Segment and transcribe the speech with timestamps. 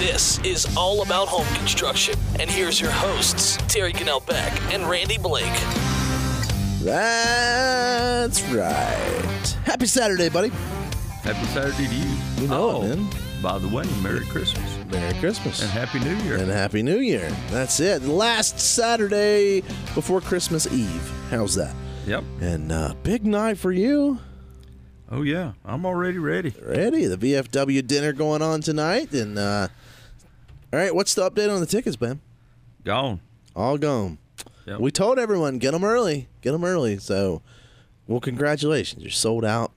[0.00, 2.18] This is All About Home Construction.
[2.38, 5.44] And here's your hosts, Terry Cannell Beck and Randy Blake.
[6.82, 9.56] That's right.
[9.66, 10.48] Happy Saturday, buddy.
[11.22, 12.16] Happy Saturday to you.
[12.38, 13.10] You know oh, it, man.
[13.42, 15.60] by the way, Merry Christmas Merry Christmas.
[15.60, 16.38] and Happy New Year.
[16.38, 17.28] And Happy New Year.
[17.50, 18.00] That's it.
[18.00, 19.60] Last Saturday
[19.94, 21.12] before Christmas Eve.
[21.28, 21.74] How's that?
[22.06, 22.24] yep.
[22.40, 24.18] And uh, big night for you.
[25.10, 26.54] Oh yeah, I'm already ready.
[26.62, 27.04] Ready?
[27.04, 29.12] The VFW dinner going on tonight.
[29.12, 29.68] And uh,
[30.72, 32.20] all right, what's the update on the tickets, Ben?
[32.84, 33.20] Gone.
[33.56, 34.18] All gone.
[34.66, 34.80] Yep.
[34.80, 36.98] We told everyone get them early, get them early.
[36.98, 37.42] So,
[38.06, 39.72] well, congratulations, you're sold out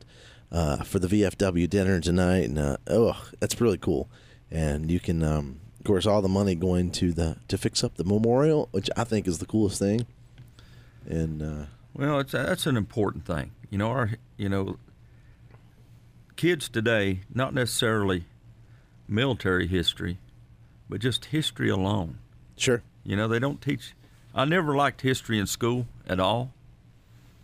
[0.52, 4.08] uh, for the VFW dinner tonight, and uh, oh, that's really cool.
[4.52, 7.96] And you can, um, of course, all the money going to the to fix up
[7.96, 10.06] the memorial, which I think is the coolest thing.
[11.08, 11.66] And uh,
[11.96, 13.52] Well, it's that's an important thing.
[13.72, 14.78] You know, our you know,
[16.36, 18.26] kids today, not necessarily
[19.08, 20.20] military history,
[20.94, 22.20] but just history alone.
[22.56, 23.96] sure, You know, they don't teach.
[24.36, 26.52] I never liked history in school at all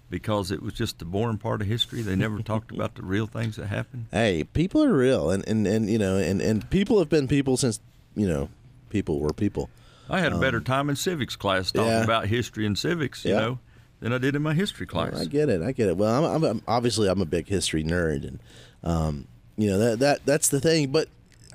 [0.08, 2.04] because it was just the boring part of history.
[2.04, 4.06] They never talked about the real things that happened.
[4.12, 7.58] hey, people are real, and and, and you know, and and people have been people
[7.58, 7.80] since
[8.16, 8.50] you know,
[8.92, 9.72] people were people.
[10.12, 12.04] I had a better time in civics class talking Um, yeah.
[12.04, 13.40] about history and civics, you Yeah.
[13.40, 13.60] know,
[14.00, 15.16] than I did in my history class.
[15.20, 15.64] I get it.
[15.64, 15.98] I get it.
[15.98, 18.40] Well, I'm, I'm obviously I'm a big history nerd, and
[18.84, 20.92] um, you know that that that's the thing.
[20.92, 21.10] But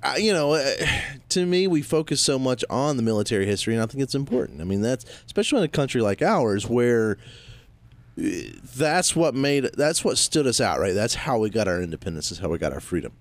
[0.04, 0.74] I, you know, uh,
[1.30, 4.60] to me, we focus so much on the military history, and I think it's important.
[4.60, 7.18] I mean, that's especially in a country like ours where
[8.18, 8.28] uh,
[8.76, 10.94] that's what made that's what stood us out, right?
[10.94, 12.30] That's how we got our independence.
[12.30, 13.12] Is how we got our freedom.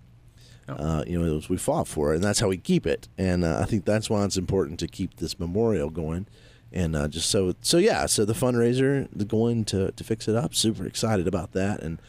[0.68, 3.10] Uh, you know, it was, we fought for it, and that's how we keep it.
[3.18, 6.26] And uh, I think that's why it's important to keep this memorial going.
[6.72, 10.38] And uh, just so, so yeah, so the fundraiser, the going to, to fix it
[10.38, 11.84] up, super excited about that.
[11.84, 12.02] And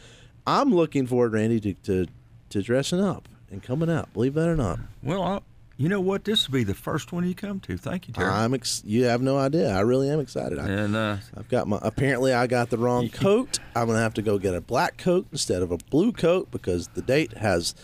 [0.47, 2.07] I'm looking forward, Randy, to, to,
[2.49, 4.11] to dressing up and coming out.
[4.13, 5.39] Believe that or not, Well, I,
[5.77, 6.23] you know what?
[6.23, 7.75] This will be the first one you come to.
[7.77, 8.29] Thank you, Terry.
[8.29, 8.53] I'm.
[8.53, 9.69] Ex- you have no idea.
[9.75, 10.57] I really am excited.
[10.59, 11.79] I, and uh, I've got my.
[11.81, 13.59] Apparently, I got the wrong coat.
[13.75, 16.87] I'm gonna have to go get a black coat instead of a blue coat because
[16.89, 17.75] the date has.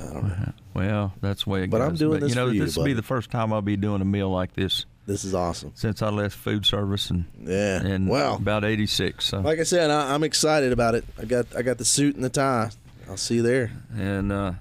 [0.00, 0.52] I don't know.
[0.74, 1.88] well, that's the way it But goes.
[1.88, 3.00] I'm doing this you know, for you, this will be buddy.
[3.00, 5.72] the first time I'll be doing a meal like this This is awesome.
[5.74, 7.82] since I left food service and Yeah.
[7.84, 8.36] and Wow.
[8.36, 9.24] about '86.
[9.24, 11.04] So Like I said, I, I'm excited about it.
[11.18, 12.70] I got I got the suit and the tie.
[13.08, 13.70] I'll see you there.
[13.96, 14.52] and uh,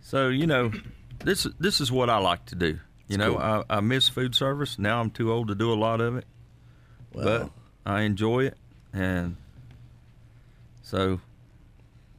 [0.00, 0.72] so you know,
[1.24, 2.78] this this is what I like to do.
[3.08, 3.64] You know, cool.
[3.68, 4.78] I, I miss food service.
[4.78, 6.24] Now I'm too old to do a lot of it,
[7.12, 7.50] but
[7.84, 8.56] I enjoy it,
[8.92, 9.36] and
[10.82, 11.20] so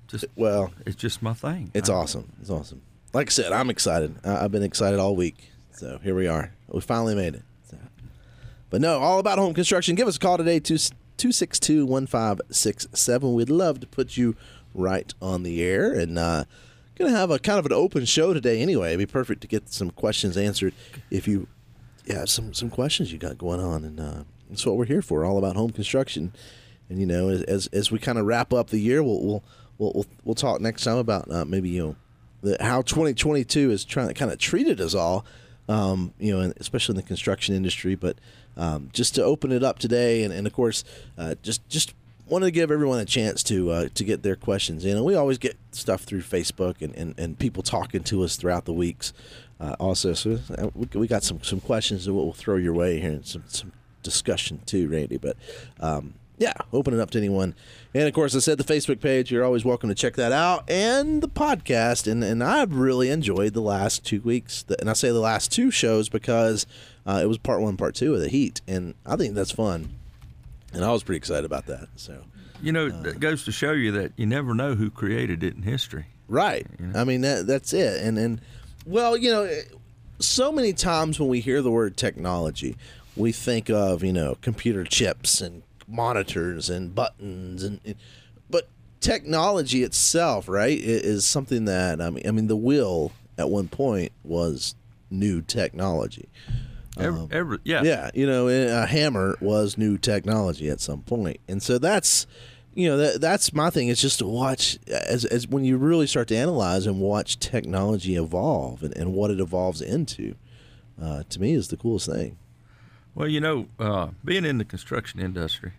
[0.07, 1.71] just well, it's just my thing.
[1.73, 2.31] it's I- awesome.
[2.41, 2.81] It's awesome.
[3.13, 4.15] Like I said, I'm excited.
[4.25, 5.51] I, I've been excited all week.
[5.71, 6.51] So here we are.
[6.67, 7.43] We finally made it.
[7.69, 7.77] So.
[8.69, 9.95] But no, all about home construction.
[9.95, 13.33] Give us a call today, 262 1567.
[13.33, 14.35] We'd love to put you
[14.73, 15.93] right on the air.
[15.93, 16.45] And uh,
[16.95, 18.89] going to have a kind of an open show today anyway.
[18.89, 20.73] It'd be perfect to get some questions answered
[21.09, 21.47] if you
[22.05, 25.23] yeah, some some questions you got going on, and uh, that's what we're here for.
[25.23, 26.33] All about home construction,
[26.89, 29.43] and you know, as as we kind of wrap up the year, we'll we'll
[29.77, 31.95] we'll we'll, talk next time about uh, maybe you know
[32.41, 35.25] the, how 2022 is trying to kind of treated us all,
[35.69, 37.95] um, you know, especially in the construction industry.
[37.95, 38.17] But
[38.57, 40.83] um, just to open it up today, and, and of course,
[41.17, 41.93] uh, just just
[42.27, 44.95] wanted to give everyone a chance to uh, to get their questions in.
[44.97, 48.65] And we always get stuff through Facebook and, and, and people talking to us throughout
[48.65, 49.13] the weeks.
[49.59, 52.99] Uh, also, so uh, we, we got some some questions that we'll throw your way
[52.99, 55.17] here and some some discussion too, Randy.
[55.17, 55.37] But
[55.79, 57.55] um, yeah, open it up to anyone.
[57.93, 59.31] And of course, I said the Facebook page.
[59.31, 62.11] You're always welcome to check that out and the podcast.
[62.11, 64.65] And and I've really enjoyed the last two weeks.
[64.79, 66.65] And I say the last two shows because
[67.05, 69.89] uh, it was part one, part two of the Heat, and I think that's fun.
[70.73, 71.87] And I was pretty excited about that.
[71.95, 72.23] So.
[72.61, 75.53] You know, um, it goes to show you that you never know who created it
[75.55, 76.05] in history.
[76.29, 76.65] Right.
[76.95, 78.01] I mean that that's it.
[78.01, 78.41] And and
[78.85, 79.63] well, you know, eh,
[80.19, 82.77] so many times when we hear the word technology,
[83.15, 87.95] we think of, you know, computer chips and monitors and buttons and, and
[88.49, 88.69] but
[89.01, 94.13] technology itself, right, is something that I mean I mean the wheel at one point
[94.23, 94.75] was
[95.09, 96.29] new technology.
[96.97, 101.39] Every, every yeah, Um, Yeah, you know, a hammer was new technology at some point,
[101.47, 102.27] and so that's,
[102.75, 103.87] you know, that, that's my thing.
[103.87, 108.15] It's just to watch as as when you really start to analyze and watch technology
[108.15, 110.35] evolve and, and what it evolves into.
[111.01, 112.37] Uh, to me, is the coolest thing.
[113.15, 115.71] Well, you know, uh, being in the construction industry,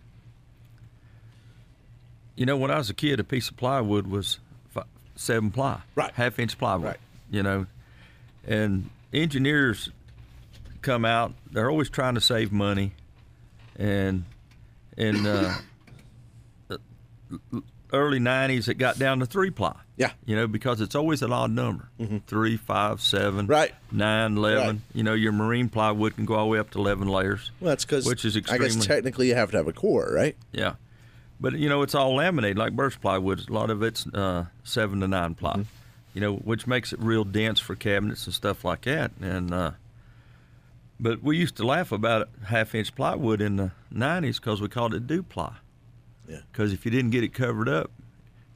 [2.35, 4.39] you know, when I was a kid, a piece of plywood was
[4.69, 4.83] fi-
[5.15, 6.11] seven ply, Right.
[6.15, 6.97] half inch plywood, Right.
[7.31, 7.65] You know,
[8.45, 9.89] and engineers
[10.85, 12.93] come out; they're always trying to save money,
[13.77, 14.23] and
[14.95, 15.57] in uh,
[17.93, 19.75] early '90s, it got down to three ply.
[19.97, 20.11] Yeah.
[20.25, 21.89] You know, because it's always an odd number:
[22.27, 23.73] three, five, seven, Right.
[23.91, 24.67] nine, eleven.
[24.67, 24.81] Right.
[24.93, 27.51] You know, your marine plywood can go all the way up to eleven layers.
[27.59, 28.65] Well, that's because Which is extremely.
[28.65, 30.35] I guess technically you have to have a core, right?
[30.51, 30.73] Yeah.
[31.39, 33.49] But you know, it's all laminated like birch plywood.
[33.49, 35.51] A lot of it's uh, seven to nine ply.
[35.53, 35.61] Mm-hmm.
[36.13, 39.11] You know, which makes it real dense for cabinets and stuff like that.
[39.21, 39.71] And uh,
[40.99, 44.93] but we used to laugh about half inch plywood in the '90s because we called
[44.93, 45.53] it dew ply.
[46.27, 46.39] Yeah.
[46.51, 47.91] Because if you didn't get it covered up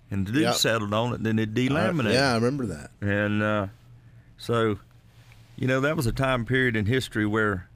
[0.10, 0.56] and the dew Yep.
[0.56, 2.14] settled on it, then it delaminated.
[2.14, 2.90] yeah, I remember that.
[3.02, 3.68] And uh,
[4.38, 4.80] so,
[5.56, 7.68] you know, that was a time period in history where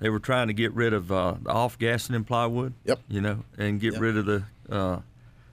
[0.00, 2.74] they were trying to get rid of uh, the off gassing in plywood.
[2.84, 3.00] Yep.
[3.08, 4.02] You know, and get Yep.
[4.02, 5.00] rid of the uh,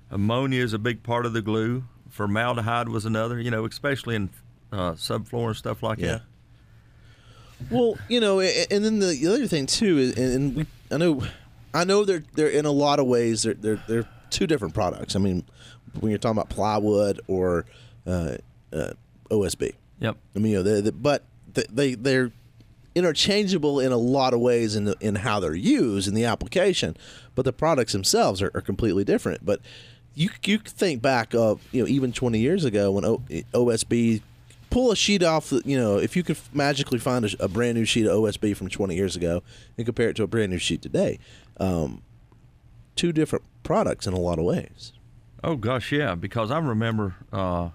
[0.10, 1.84] ammonia is a big part of the glue.
[2.10, 3.40] Formaldehyde was another.
[3.40, 4.30] You know, especially in
[4.72, 6.08] uh, subfloor and stuff like Yeah.
[6.14, 6.22] that.
[7.70, 11.24] Well, you know, and then the, the other thing too is, and we, I know,
[11.74, 15.16] I know they're they're in a lot of ways they're they're they're two different products.
[15.16, 15.44] I mean,
[16.00, 17.66] when you're talking about plywood or
[18.06, 18.38] uh,
[18.72, 18.94] uh,
[19.30, 20.18] OSB, Yep.
[20.36, 21.24] I mean, you know, they, they, but
[21.54, 22.32] they, they they're
[22.96, 26.96] interchangeable in a lot of ways in the, in how they're used in the application,
[27.36, 29.46] but the products themselves are, are completely different.
[29.46, 29.62] But
[30.14, 33.22] you you think back of you know even 20 years ago when o,
[33.54, 34.22] OSB
[34.74, 37.78] pull a sheet off the you know if you could magically find a, a brand
[37.78, 39.44] new sheet of OSB from 20 years ago
[39.78, 41.20] and compare it to a brand new sheet today,
[41.58, 42.02] um,
[42.96, 44.92] two different products in a lot of ways.
[45.44, 46.16] Oh gosh, yeah.
[46.16, 47.70] Because I remember uh,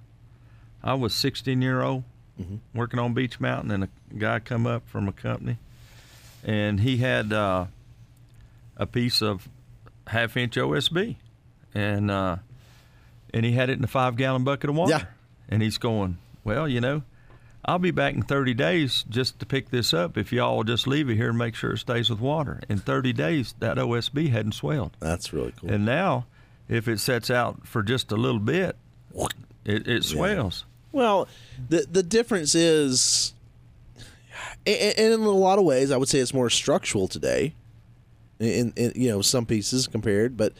[0.82, 2.02] I was 16 year old
[2.74, 5.58] working on Beech Mountain, and a guy come up from a company,
[6.44, 7.66] and he had uh,
[8.76, 9.48] a piece of
[10.08, 11.16] half inch OSB,
[11.74, 12.36] and uh,
[13.32, 14.90] and he had it in a five gallon bucket of water.
[14.90, 15.04] Yeah.
[15.50, 16.18] And he's going,
[16.48, 17.02] well, you know.
[17.64, 20.86] I'll be back in 30 days just to pick this up if y'all will just
[20.86, 22.60] leave it here and make sure it stays with water.
[22.68, 24.96] In 30 days, that OSB hadn't swelled.
[25.00, 25.70] That's really cool.
[25.70, 26.24] And now,
[26.68, 28.76] if it sets out for just a little bit,
[29.64, 30.64] it, it swells.
[30.92, 31.28] Well,
[31.68, 33.34] the the difference is,
[34.66, 37.54] and and in a lot of ways, I would say it's more structural today.
[38.38, 40.54] In, in you know some pieces compared, but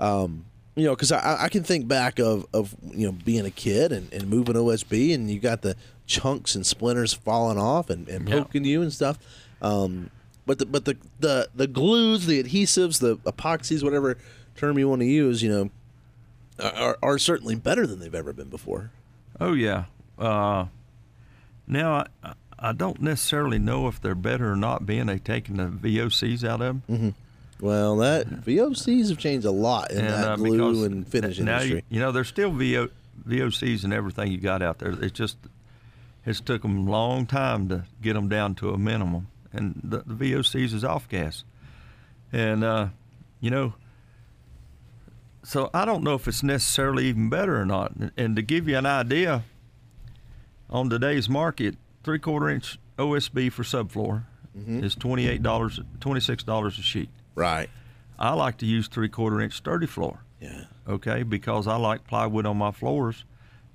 [0.00, 0.46] um,
[0.78, 3.92] you know because I, I can think back of, of you know being a kid
[3.92, 5.76] and, and moving OSB and you got the
[6.06, 8.40] chunks and splinters falling off and, and Yeah.
[8.40, 9.18] poking you and stuff.
[9.60, 10.10] Um,
[10.46, 14.16] but the but the, the the glues, the adhesives, the epoxies, whatever
[14.56, 15.70] term you want to use, you know,
[16.58, 18.90] are, are certainly better than they've ever been before.
[19.40, 19.84] Oh yeah.
[20.18, 20.66] Uh,
[21.66, 25.64] now I, I don't necessarily know if they're better or not, being they taking the
[25.66, 27.14] VOCs out of them.
[27.60, 31.84] Well, that VOCs have changed a lot in that uh, glue and finish now industry.
[31.88, 32.88] You, you know, there's still VO,
[33.26, 34.90] VOCs and everything you got out there.
[35.02, 35.36] It's just
[36.24, 40.02] it's took them a long time to get them down to a minimum, and the,
[40.06, 41.42] the VOCs is off gas,
[42.32, 42.88] and uh,
[43.40, 43.74] you know.
[45.44, 47.92] So I don't know if it's necessarily even better or not.
[47.96, 49.44] And- And to give you an idea,
[50.68, 54.24] on today's market, three quarter inch OSB for subfloor
[54.58, 54.82] Mm-hmm.
[54.82, 57.08] is twenty eight dollars, twenty six dollars a sheet.
[57.38, 57.70] Right.
[58.18, 60.64] I like to use three quarter inch sturdy floor Yeah.
[60.88, 63.24] okay, because I like plywood on my floors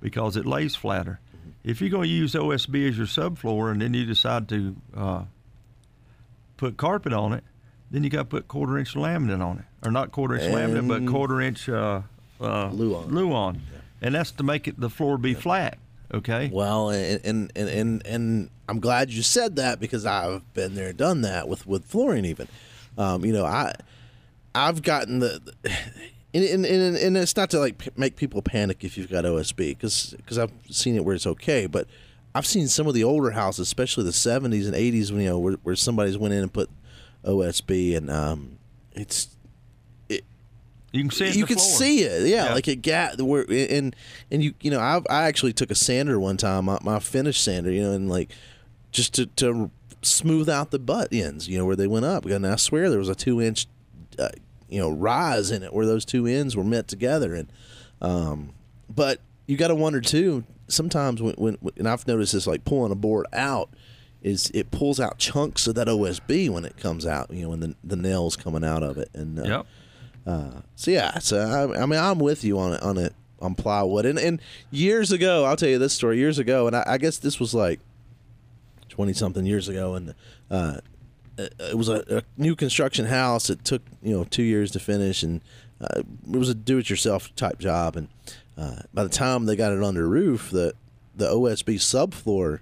[0.02, 1.20] because it lays flatter.
[1.36, 1.50] Mm-hmm.
[1.64, 5.24] If you're going to use OSB as your subfloor and then you decide to uh,
[6.58, 7.44] put carpet on it,
[7.90, 10.88] then you got to put quarter inch laminate on it, or not quarter inch laminate,
[10.88, 12.02] but quarter inch uh,
[12.42, 13.10] uh, Luan.
[13.14, 13.62] Luan,
[14.02, 15.78] and that's to make it the floor be flat.
[16.14, 16.50] Okay.
[16.52, 20.92] Well, and, and and and and I'm glad you said that because I've been there,
[20.92, 22.26] done that with with flooring.
[22.26, 22.48] Even,
[22.98, 23.74] um, you know, I
[24.56, 25.42] I've gotten the.
[26.36, 29.24] And, and, and, and it's not to like p- make people panic if you've got
[29.24, 31.88] OSB because I've seen it where it's okay, but
[32.34, 35.38] I've seen some of the older houses, especially the 70s and 80s, when you know
[35.38, 36.72] where, where somebody's went in and put
[37.24, 38.58] OSB and um,
[38.94, 39.28] it's
[40.10, 40.22] You
[41.04, 41.36] can see it.
[41.36, 41.68] you can floor.
[41.78, 42.54] see it, yeah, Yeah.
[42.56, 43.96] like it got where and
[44.32, 47.40] and you you know I I actually took a sander one time, my, my finish
[47.42, 48.32] sander, you know, and like
[48.92, 49.70] just to to
[50.06, 52.26] smooth out the butt ends, you know, where they went up.
[52.26, 53.68] And I swear there was a two inch,
[54.20, 54.30] uh,
[54.70, 57.52] you know, rise in it where those two ends were met together, and
[58.02, 58.54] um,
[58.94, 60.44] but you got to wonder too.
[60.68, 63.70] Sometimes when, when and I've noticed this, like pulling a board out.
[64.22, 67.60] Is it pulls out chunks of that OSB when it comes out, you know, when
[67.60, 69.44] the the nails coming out of it, and uh,
[70.26, 70.64] Yep.
[70.76, 74.06] so yeah, so I, I mean, I'm with you on it on it on plywood.
[74.06, 74.42] And and
[74.72, 76.18] years ago, I'll tell you this story.
[76.20, 77.82] Years ago, and I, I guess this was like
[78.94, 80.14] twenty something years ago, and
[80.52, 80.78] uh,
[81.38, 83.50] it was a, a new construction house.
[83.50, 85.42] It took you know two years to finish, and
[85.82, 87.96] uh, it was a do-it-yourself type job.
[87.96, 88.08] And
[88.58, 90.74] uh, by the time they got it under roof, the
[91.16, 92.60] the OSB subfloor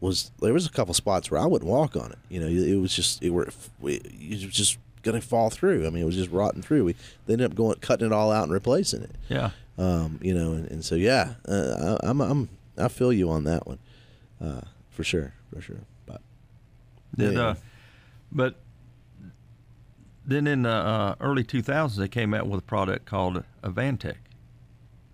[0.00, 2.18] was there was a couple spots where I wouldn't walk on it.
[2.28, 3.48] You know, it was just it were
[3.84, 5.86] it was just gonna fall through.
[5.86, 6.84] I mean, it was just rotting through.
[6.84, 9.12] We they ended up going cutting it all out and replacing it.
[9.28, 9.50] Yeah.
[9.78, 13.44] Um, you know, and, and so yeah, uh, I, I'm I'm I feel you on
[13.44, 13.78] that one,
[14.40, 15.80] uh, for sure, for sure.
[16.06, 16.20] But
[17.16, 17.40] Did, Yeah.
[17.40, 17.54] uh,
[18.30, 18.60] but
[20.24, 24.16] then in the uh, early 2000s, they came out with a product called AdvanTech.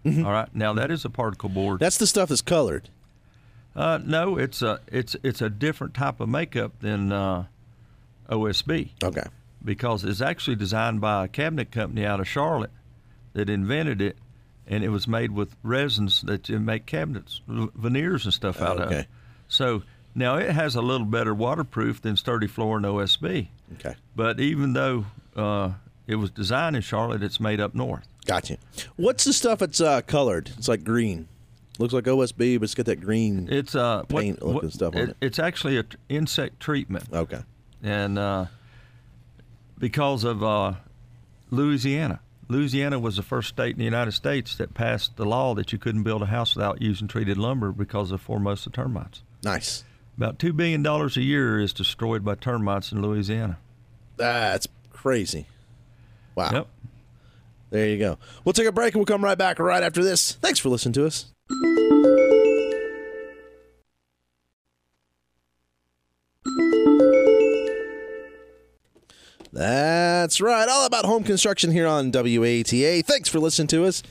[0.06, 1.74] All right, now that is a particle board.
[1.76, 1.84] Mm-hmm.
[1.84, 2.88] that's the stuff that's colored.
[3.76, 7.44] Uh, no, it's a it's it's a different type of makeup than uh,
[8.30, 9.24] OSB Okay.
[9.62, 12.70] because it's actually designed by a cabinet company out of Charlotte
[13.34, 14.16] that invented it,
[14.66, 18.90] and it was made with resins that you make cabinets, veneers and stuff out of.
[18.90, 19.06] Okay.
[19.46, 19.82] So
[20.18, 23.48] now it has a little better waterproof than sturdy floor and OSB.
[23.74, 23.94] Okay.
[24.16, 25.06] But even though
[25.36, 25.72] uh,
[26.06, 28.06] it was designed in Charlotte, it's made up north.
[28.26, 28.58] Gotcha.
[28.96, 30.50] What's the stuff that's uh, colored?
[30.58, 31.28] It's like green.
[31.78, 33.48] Looks like OSB, but it's got that green.
[33.50, 35.16] It's uh, what- Paint looking what- stuff on it.
[35.20, 37.04] It's actually a t- insect treatment.
[37.12, 37.40] okay.
[37.82, 38.46] and uh,
[39.78, 40.72] because of uh,
[41.50, 42.20] Louisiana.
[42.48, 45.78] Louisiana was the first state in the United States that passed the law that you
[45.78, 49.22] couldn't build a house without using treated lumber because of foremost Formosa termites.
[49.44, 49.84] Nice.
[50.18, 53.56] About two billion dollars a year is destroyed by termites in Louisiana.
[54.16, 55.46] That's crazy.
[56.34, 56.50] Wow.
[56.52, 56.66] Yep.
[57.70, 58.18] There you go.
[58.44, 60.32] We'll take a break and we'll come right back right after this.
[60.32, 61.26] Thanks for listening to us.
[69.52, 70.68] That's right.
[70.68, 73.04] All about home construction here on WATA.
[73.04, 74.02] Thanks for listening to us.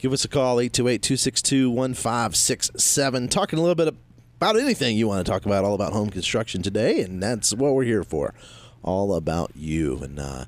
[0.00, 3.28] Give us a call, 828 262 1567.
[3.28, 3.88] Talking a little bit
[4.36, 7.00] about anything you want to talk about, all about home construction today.
[7.00, 8.34] And that's what we're here for.
[8.82, 9.98] All about you.
[10.02, 10.44] And, uh,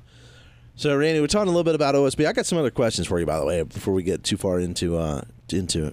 [0.75, 2.27] so, Randy, we're talking a little bit about OSB.
[2.27, 4.59] I got some other questions for you, by the way, before we get too far
[4.59, 5.91] into uh, into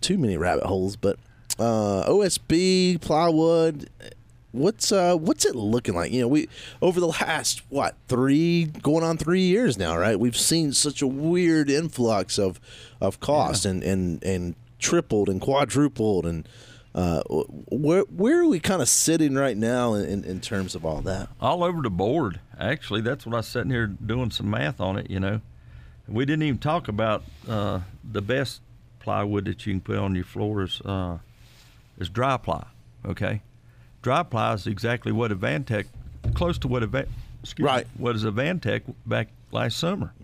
[0.00, 0.96] too many rabbit holes.
[0.96, 1.16] But
[1.60, 3.88] uh, OSB plywood,
[4.50, 6.10] what's uh, what's it looking like?
[6.10, 6.48] You know, we
[6.82, 10.18] over the last what three going on three years now, right?
[10.18, 12.58] We've seen such a weird influx of
[13.00, 16.48] of cost and and and tripled and quadrupled and.
[16.96, 17.20] Uh,
[17.68, 21.28] where where are we kind of sitting right now in, in, terms of all that?
[21.42, 22.40] All over the board.
[22.58, 25.10] Actually, that's what I was sitting here doing some math on it.
[25.10, 25.42] You know,
[26.08, 28.62] we didn't even talk about uh, the best
[28.98, 31.18] plywood that you can put on your floors uh,
[31.98, 32.64] is dry ply.
[33.04, 33.42] Okay,
[34.00, 35.84] dry ply is exactly what a AdvanTech,
[36.32, 37.08] close to what Avant,
[37.42, 37.86] excuse me, Right.
[37.98, 40.14] what is AdvanTech back last summer.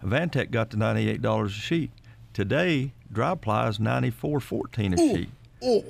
[0.00, 1.90] AdvanTech got to ninety eight dollars a sheet.
[2.34, 5.30] Today, dry ply is ninety four fourteen a sheet.
[5.60, 5.84] Oh,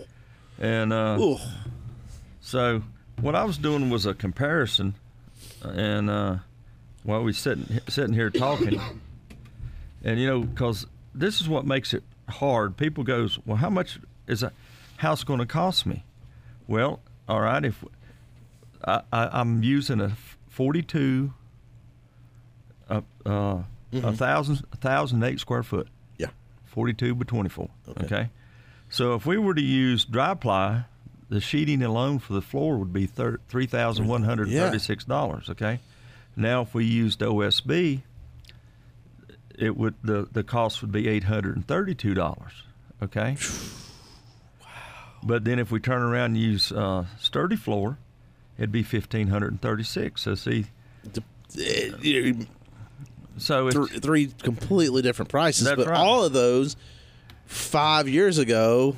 [0.60, 1.16] And uh,
[2.40, 2.82] so
[3.20, 4.94] what I was doing was a comparison,
[5.62, 6.36] and uh,
[7.02, 8.80] while we sitting sitting here talking,
[10.04, 12.76] and you know, because this is what makes it hard.
[12.76, 14.52] People goes, well, how much is a
[14.98, 16.04] house going to cost me?
[16.68, 17.82] Well, all right, if
[18.84, 20.12] I, I, I'm using a
[20.50, 21.32] 42,
[22.88, 23.62] uh, uh,
[23.92, 25.88] a thousand, a thousand eight square foot.
[26.18, 26.28] Yeah.
[26.66, 27.68] 42 by 24.
[27.88, 28.04] Okay.
[28.04, 28.30] Okay.
[28.90, 30.84] So if we were to use dry ply,
[31.28, 35.50] the sheeting alone for the floor would be $3,136.
[35.50, 35.78] Okay.
[36.36, 38.02] Now, if we used OSB,
[39.58, 42.50] it would the, the cost would be $832.
[43.02, 43.36] Okay.
[44.60, 44.66] Wow.
[45.22, 47.96] But then if we turn around and use uh, sturdy floor,
[48.58, 50.66] it'd be 1536 So see,
[51.58, 52.32] Eh,
[53.38, 55.98] so it's, th- three completely different prices, That's but right.
[55.98, 56.76] all of those
[57.50, 58.94] five years ago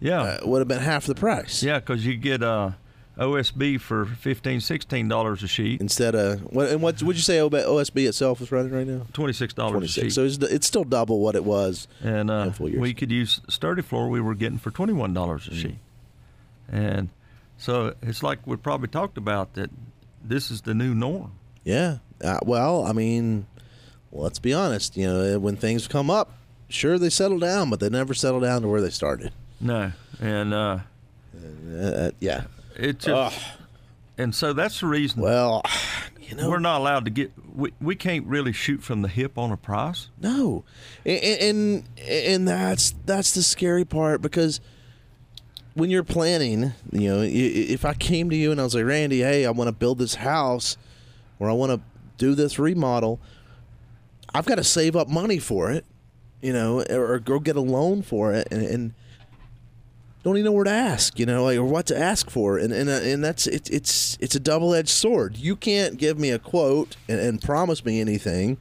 [0.00, 0.22] yeah.
[0.22, 1.62] uh, would have been half the price.
[1.62, 2.70] Yeah, because you get uh,
[3.18, 6.68] OSB for $15, $16 a sheet, Instead of what?
[6.70, 9.06] And what would you say OSB itself is running right now?
[9.12, 10.12] $26 Twenty a sheet.
[10.12, 11.86] So it's, it's still double what it was.
[12.02, 12.80] and uh, years.
[12.80, 15.54] we could use sturdy floor we were getting for $21 a Mm.
[15.54, 15.78] sheet.
[16.72, 17.10] And
[17.58, 19.70] so it's like we probably talked about that
[20.24, 21.32] this is the new norm.
[21.62, 21.98] Yeah.
[22.22, 23.46] Uh, well, I mean,
[24.10, 24.96] let's be honest.
[24.96, 26.32] You know, when things come up,
[26.68, 29.32] sure they settle down, but they never settle down to where they started.
[29.60, 29.92] No.
[30.20, 30.78] And uh,
[31.78, 32.44] Uh, yeah.
[32.76, 33.38] it just,
[34.18, 35.62] and so that's the reason Well,
[36.20, 39.36] you know, we're not allowed to get, we, we can't really shoot from the hip
[39.38, 40.08] on a price.
[40.20, 40.64] No,
[41.04, 44.60] and, and and that's that's the scary part because
[45.74, 49.20] when you're planning, you know, if I came to you and I was like, Randy,
[49.20, 50.76] hey, I want to build this house,
[51.40, 51.80] or I want to
[52.16, 53.20] do this remodel,
[54.32, 55.84] I've got to save up money for it,
[56.44, 58.62] you know, or, or go get a loan for it, and.
[58.62, 58.94] and
[60.22, 62.72] don't even know where to ask, you know, like, or what to ask for, and
[62.72, 65.36] and uh, and that's it, it's it's a double edged sword.
[65.36, 68.56] You can't give me a quote and, and promise me anything,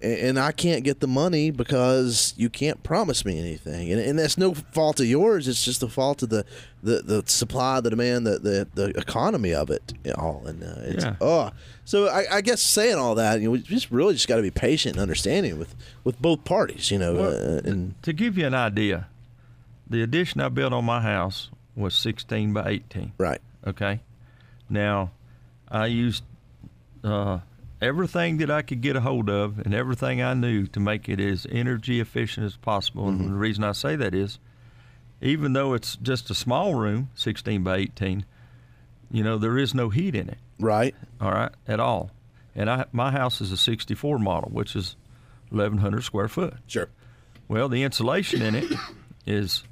[0.00, 4.38] and I can't get the money because you can't promise me anything, and, and that's
[4.38, 5.48] no fault of yours.
[5.48, 6.44] It's just the fault of the
[6.82, 10.46] the, the supply, the demand, the, the the economy of it all.
[10.46, 11.16] And uh, it's, Yeah.
[11.20, 11.50] oh,
[11.84, 14.42] so I, I guess saying all that, you know, we just really just got to
[14.42, 15.74] be patient and understanding with
[16.04, 19.08] with both parties, you know, Well, uh, and To give you an idea,
[19.90, 23.12] the addition I built on my house was 16 by 18.
[23.18, 24.00] right, Okay.
[24.70, 25.10] Now,
[25.68, 26.22] I used
[27.02, 27.38] uh,
[27.80, 31.20] everything that I could get a hold of and everything I knew to make it
[31.20, 33.08] as energy efficient as possible.
[33.08, 33.32] And mm-hmm.
[33.32, 34.38] the reason I say that is,
[35.20, 38.24] even though it's just a small room, 16 by 18,
[39.10, 40.38] you know, there is no heat in it.
[40.58, 42.10] right, All right, at all.
[42.54, 44.96] And I, my house is a 64 model, which is
[45.50, 46.54] 1,100 square foot.
[46.66, 46.88] sure,
[47.46, 48.72] Well, the insulation in it
[49.26, 49.64] is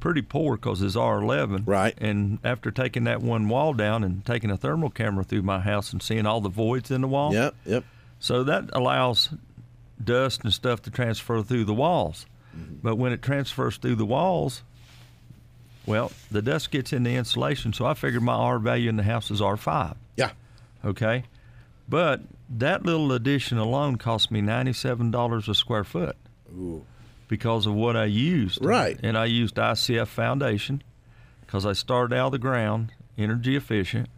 [0.00, 1.64] pretty poor because it's R11.
[1.66, 1.94] Right.
[1.98, 5.92] And after taking that one wall down and taking a thermal camera through my house
[5.92, 7.84] and seeing all the voids in the wall, yep, yep,
[8.18, 9.30] so that allows
[10.02, 12.26] dust and stuff to transfer through the walls.
[12.56, 12.76] Mm-hmm.
[12.82, 14.62] But when it transfers through the walls,
[15.86, 17.72] well, the dust gets in the insulation.
[17.72, 20.32] So I figured my R value in the house is R5 yeah,
[20.84, 21.24] okay?
[21.88, 26.16] But that little addition alone cost me ninety-seven dollars a square foot
[27.28, 28.64] because of what I used.
[28.64, 28.98] Right.
[29.02, 30.82] And I used ICF foundation
[31.42, 34.08] because I started out of the ground, energy efficient.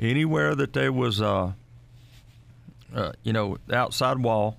[0.00, 1.54] Anywhere that there was a,
[2.94, 4.58] uh, you know, outside wall,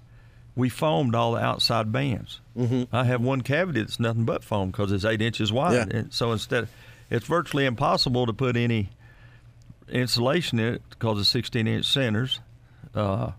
[0.56, 2.40] we foamed all the outside bands.
[2.58, 2.96] Mm-hmm.
[2.96, 5.74] I have one cavity that's nothing but foam because it's eight inches wide.
[5.92, 6.00] Yeah.
[6.00, 6.68] And so instead,
[7.12, 8.90] it's virtually impossible to put any
[9.88, 12.40] insulation in it because of 16 inch centers.
[12.96, 13.32] Uh,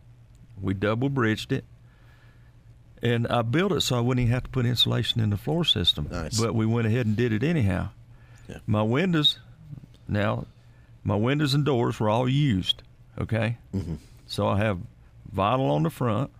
[0.60, 1.64] we double bridged it.
[3.02, 5.64] And I built it so I wouldn't even have to put insulation in the floor
[5.64, 6.08] system.
[6.10, 6.40] Nice.
[6.40, 7.90] But we went ahead and did it anyhow.
[8.48, 8.58] Yeah.
[8.66, 9.38] My windows,
[10.08, 10.46] now,
[11.04, 12.82] my windows and doors were all used.
[13.20, 13.56] Okay.
[13.74, 13.94] Mm-hmm.
[14.26, 14.78] So I have
[15.34, 16.30] vinyl on the front,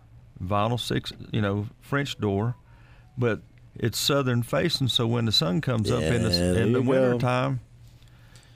[0.43, 2.55] vinyl six, you know, French door,
[3.17, 3.41] but
[3.77, 4.89] it's southern facing.
[4.89, 6.91] So when the sun comes up in the there in the you go.
[6.91, 7.61] winter time,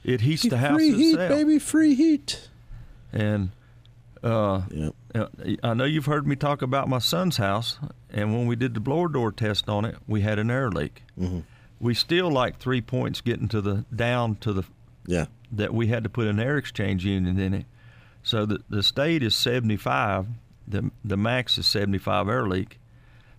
[0.05, 1.29] it heats the house free heat, itself.
[1.31, 2.49] baby, free heat.
[3.13, 3.51] And
[4.23, 4.95] uh, Yep.
[5.15, 5.27] Uh,
[5.63, 7.79] I know you've heard me talk about my son's house,
[8.11, 11.03] and when we did the blower door test on it, we had an air leak.
[11.19, 11.41] Mm-hmm.
[11.81, 14.65] We still like three points getting to the down to the
[15.07, 17.67] Yeah, that we had to put an air exchange unit in it.
[18.23, 20.27] So the the state is 75,
[20.69, 22.79] the the max is 75 air leak,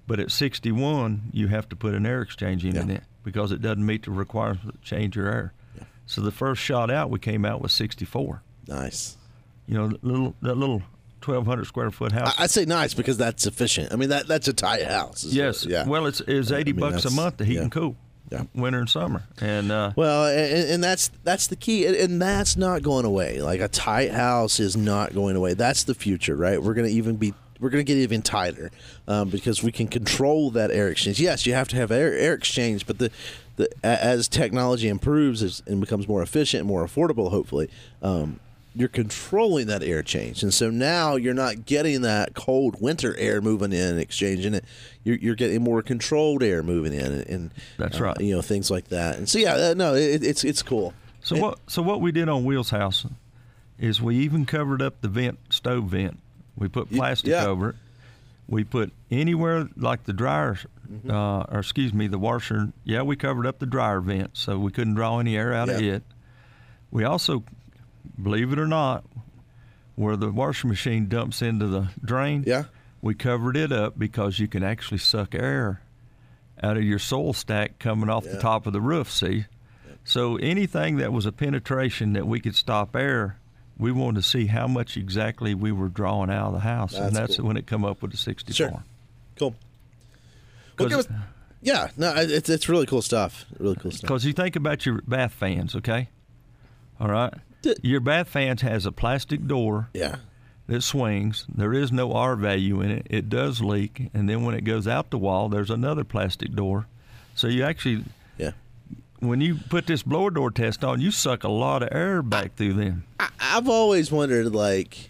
[0.06, 2.84] but at 61 you have to put an air exchange unit Yeah.
[2.84, 5.54] in it because it doesn't meet the requirements to change your air.
[5.78, 5.84] Yeah.
[6.06, 8.44] So the first shot out we came out with 64.
[8.68, 9.18] nice.
[9.66, 10.82] You know, that little that little
[11.26, 12.34] 1200 square foot house.
[12.38, 13.92] I, I say nice because that's sufficient.
[13.94, 15.24] I mean that that's a tight house.
[15.24, 15.66] yes.
[15.66, 15.88] yeah.
[15.88, 17.62] Well, it's it's I 80 mean, bucks a month to heat yeah.
[17.62, 17.96] and cool.
[18.32, 18.44] Yeah.
[18.56, 19.24] Winter and summer.
[19.42, 23.42] And uh, Well, and, and that's that's the key, and- and that's not going away.
[23.42, 25.54] Like a tight house is not going away.
[25.54, 26.62] That's the future, right?
[26.62, 28.72] We're going to even be we're going to get even tighter
[29.08, 31.20] um, because we can control that air exchange.
[31.20, 33.12] Yes, you have to have air, air exchange, but the
[33.56, 37.70] the as technology improves and becomes more efficient and more affordable, hopefully.
[38.02, 38.40] Um,
[38.76, 43.42] you're controlling that air change, and so now you're not getting that cold winter air
[43.42, 44.66] moving in and exchanging it.
[45.04, 48.20] You're, you're getting more controlled air moving in, and, and That's uh, right.
[48.20, 50.94] You know things like that, and so yeah, uh, no, it, it's it's cool.
[51.22, 51.60] So It- what?
[51.68, 53.06] So what we did on Will's house
[53.80, 56.20] is we even covered up the vent, stove vent.
[56.56, 57.46] We put plastic yeah.
[57.46, 57.76] over it.
[58.48, 60.58] We put anywhere like the dryer,
[60.92, 61.10] Mm-hmm.
[61.12, 62.72] uh, or excuse me, the washer.
[62.84, 65.82] Yeah, we covered up the dryer vent so we couldn't draw any air out of
[65.82, 66.04] it.
[66.92, 67.44] We also,
[68.22, 69.06] believe it or not,
[69.96, 72.44] where the washing machine dumps into the drain.
[72.48, 72.63] Yeah.
[73.02, 75.82] We covered it up because you can actually suck air
[76.62, 78.34] out of your soil stack coming off Yeah.
[78.34, 79.12] the top of the roof.
[79.12, 79.46] See,
[80.06, 83.38] so anything that was a penetration that we could stop air,
[83.78, 87.08] we wanted to see how much exactly we were drawing out of the house, and
[87.08, 87.48] That's that's cool.
[87.48, 88.54] when it come up with the 64.
[88.70, 88.84] Sure.
[89.38, 89.56] Cool.
[90.80, 91.22] Well, 'Cause- give us-
[91.62, 93.46] yeah, no, it's it's really cool stuff.
[93.60, 94.02] Really cool stuff.
[94.02, 96.10] Because you think about your bath fans, okay?
[97.00, 97.34] All right.
[97.63, 100.17] D- uh, Your bath fans has a plastic door Yeah,
[100.67, 101.45] that swings.
[101.54, 103.08] There is no R value in it.
[103.10, 106.86] It does leak, and then when it goes out the wall, there's another plastic door.
[107.36, 108.04] So you actually,
[108.38, 108.52] yeah.
[109.19, 112.56] when you put this blower door test on, you suck a lot of air back
[112.56, 113.06] through them.
[113.19, 115.10] I, I've always wondered, like,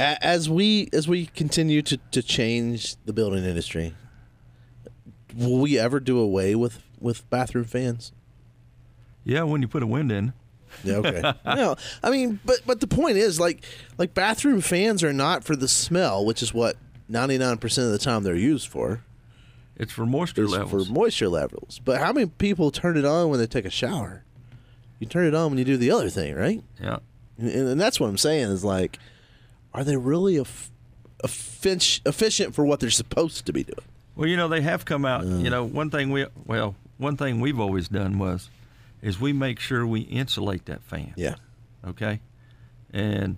[0.00, 3.94] as we as we continue to to change the building industry,
[5.36, 8.12] will we ever do away with with bathroom fans?
[9.24, 10.32] Yeah, when you put a wind in.
[10.84, 11.20] Yeah, okay.
[11.46, 13.64] no, I mean, but but the point is, like,
[13.98, 16.76] like bathroom fans are not for the smell, which is what
[17.08, 19.02] ninety nine percent of the time they're used for.
[19.76, 20.86] It's for moisture is levels.
[20.86, 21.80] for moisture levels.
[21.84, 24.22] But how many people turn it on when they take a shower?
[24.98, 26.62] You turn it on when you do the other thing, right?
[26.80, 26.98] yeah.
[27.38, 28.98] And, and that's what I'm saying is like,
[29.74, 30.70] are they really eff-
[31.24, 33.78] effic- efficient for what they're supposed to be doing?
[34.14, 35.24] Well, you know, they have come out.
[35.24, 38.50] You know, one thing we well, one thing we've always done was,
[39.02, 41.12] is we make sure we insulate that fan.
[41.16, 41.34] Yeah.
[41.86, 42.20] Okay,
[42.92, 43.36] and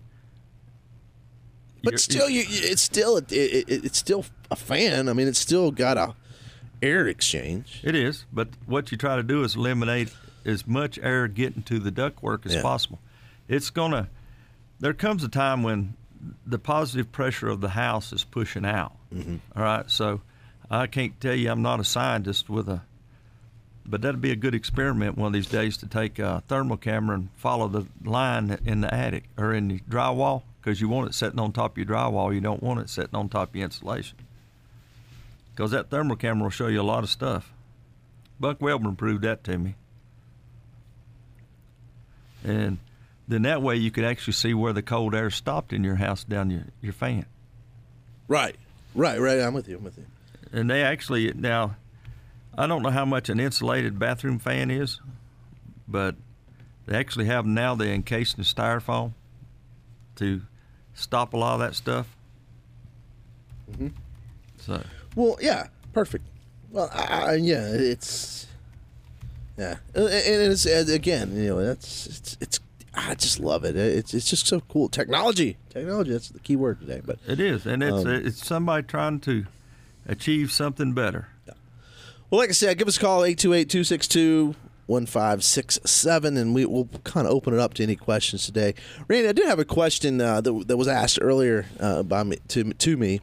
[1.82, 5.08] But still, you, it's still it, it, it's still a fan.
[5.08, 6.14] I mean, it's still got a
[6.82, 7.80] air exchange.
[7.82, 10.12] It is, but what you try to do is eliminate
[10.44, 12.62] as much air getting to the ductwork as Yeah.
[12.62, 12.98] possible.
[13.48, 14.08] It's gonna.
[14.80, 15.94] There comes a time when
[16.46, 18.92] the positive pressure of the house is pushing out.
[19.14, 19.36] Mm-hmm.
[19.56, 20.20] All right, so
[20.70, 22.82] I can't tell you I'm not a scientist with a,
[23.86, 27.16] but that'd be a good experiment one of these days to take a thermal camera
[27.16, 31.14] and follow the line in the attic or in the drywall because you want it
[31.14, 32.34] sitting on top of your drywall.
[32.34, 34.16] You don't want it sitting on top of your insulation
[35.54, 37.52] because that thermal camera will show you a lot of stuff.
[38.40, 39.74] Buck Wellborn proved that to me.
[42.42, 42.78] And
[43.28, 46.24] then that way you could actually see where the cold air stopped in your house
[46.24, 47.26] down your, your fan.
[48.28, 48.56] Right.
[48.94, 49.20] Right.
[49.20, 49.40] Right.
[49.40, 49.76] I'm with you.
[49.76, 50.04] I'm with you.
[50.52, 51.76] And they actually, now,
[52.56, 55.00] I don't know how much an insulated bathroom fan is,
[55.88, 56.14] but
[56.86, 59.12] they actually have now they encased in styrofoam
[60.16, 60.42] to
[60.94, 62.16] stop a lot of that stuff.
[63.72, 63.88] Mm-hmm.
[64.58, 64.82] So,
[65.14, 66.26] Well, yeah, perfect.
[66.70, 68.46] Well, I, I, yeah, it's
[69.56, 72.60] yeah, and and it's again, you know, that's it's it's
[72.94, 73.76] I just love it.
[73.76, 74.88] It's it's just so cool.
[74.88, 76.12] Technology, technology.
[76.12, 77.00] That's the key word today.
[77.04, 77.66] But it is.
[77.66, 79.46] And it's, Um, it's somebody trying to
[80.06, 81.28] achieve something better.
[82.30, 83.20] Well, like I said, give us a call
[84.88, 88.74] 828-262-1567 and we will kind of open it up to any questions today.
[89.08, 92.38] Randy, I did have a question uh, that that was asked earlier uh, by me
[92.48, 93.20] to to me,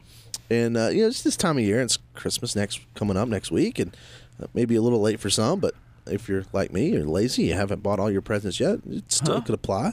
[0.50, 1.80] and uh, you know, it's this time of year.
[1.80, 3.94] It's Christmas next coming up next week, and
[4.42, 5.74] uh, maybe a little late for some, but
[6.06, 9.34] if you're like me, you're lazy, you haven't bought all your presents yet, it still
[9.36, 9.40] Huh?
[9.42, 9.92] could apply.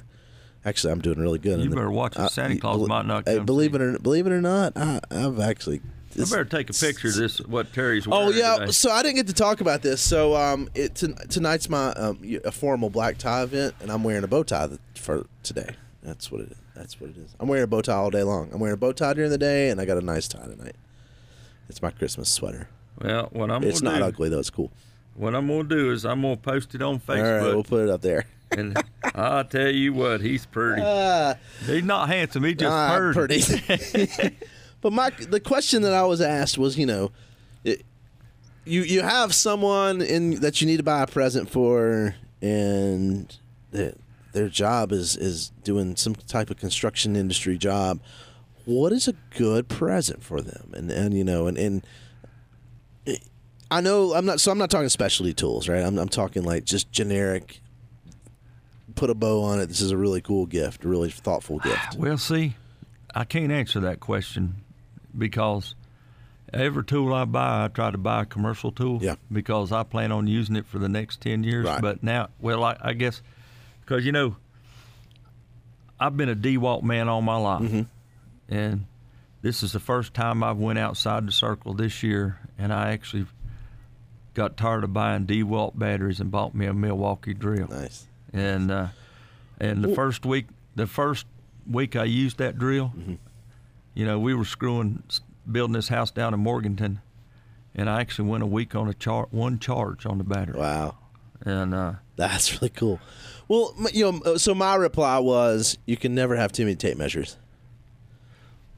[0.66, 1.60] Actually, I'm doing really good.
[1.60, 4.32] You in the- better watch Santa Claus might not come believe it or believe it
[4.32, 5.82] or not, I, I've actually.
[6.18, 8.28] I better take a picture of this, what Terry's wearing.
[8.28, 8.72] Oh yeah, today.
[8.72, 10.02] so I didn't get to talk about this.
[10.02, 14.24] So um, it ton- tonight's my um, a formal black tie event, and I'm wearing
[14.24, 15.76] a bow tie for today.
[16.04, 16.58] That's what it is.
[16.76, 17.36] That's what it is.
[17.40, 18.50] I'm wearing a bow tie all day long.
[18.54, 20.76] I'm wearing a bow tie during the day, and I got a nice tie tonight.
[21.68, 22.70] It's my Christmas sweater.
[23.02, 24.40] Well, what I'm It's not do, ugly though.
[24.40, 24.72] It's cool.
[25.16, 27.18] what I'm gonna do is I'm gonna post it on Facebook.
[27.42, 28.26] All right, we'll put it up there.
[28.52, 28.82] and
[29.14, 30.82] I'll tell you what, he's pretty.
[30.82, 32.44] Uh, he's not handsome.
[32.46, 33.42] He's just Ah, pretty.
[33.44, 34.36] pretty.
[34.82, 37.12] but my the question that I was asked was, you know,
[37.64, 37.84] it,
[38.66, 43.36] you you have someone in that you need to buy a present for, and
[43.72, 43.94] their
[44.32, 48.00] their job is is doing some type of construction industry job.
[48.66, 50.72] What is a good present for them?
[50.74, 51.86] And and you know, and and
[53.70, 55.84] I know I'm not so I'm not talking specialty tools, right?
[55.84, 57.60] I'm I'm talking like just generic.
[58.96, 59.68] Put a bow on it.
[59.68, 61.96] This is a really cool gift, a really thoughtful gift.
[61.96, 62.56] Well, see,
[63.16, 64.56] I can't answer that question
[65.18, 65.76] because
[66.54, 69.00] every tool I buy, I try to buy a commercial tool.
[69.02, 69.16] Yeah.
[69.32, 71.66] Because I plan on using it for the next ten years.
[71.66, 71.82] Right.
[71.82, 73.22] But now, well, I, I guess
[73.82, 74.36] because you know,
[76.00, 77.82] I've been a DeWalt man all my life, Mm-hmm.
[78.54, 78.86] and
[79.42, 83.26] this is the first time I've went outside the circle this year, and I actually
[84.34, 88.06] got tired of buying DeWalt batteries and bought me a Milwaukee drill Nice.
[88.32, 88.88] and uh,
[89.60, 91.26] and the first week, the first
[91.70, 93.16] week I used that drill, Mm-hmm.
[94.00, 95.04] You know, we were screwing,
[95.52, 97.02] building this house down in Morganton,
[97.76, 100.96] and I actually went a week on a char- one charge on the battery, Wow.
[101.42, 103.02] and uh, That's really cool.
[103.50, 107.36] Well, you know, so my reply was, you can never have too many tape measures.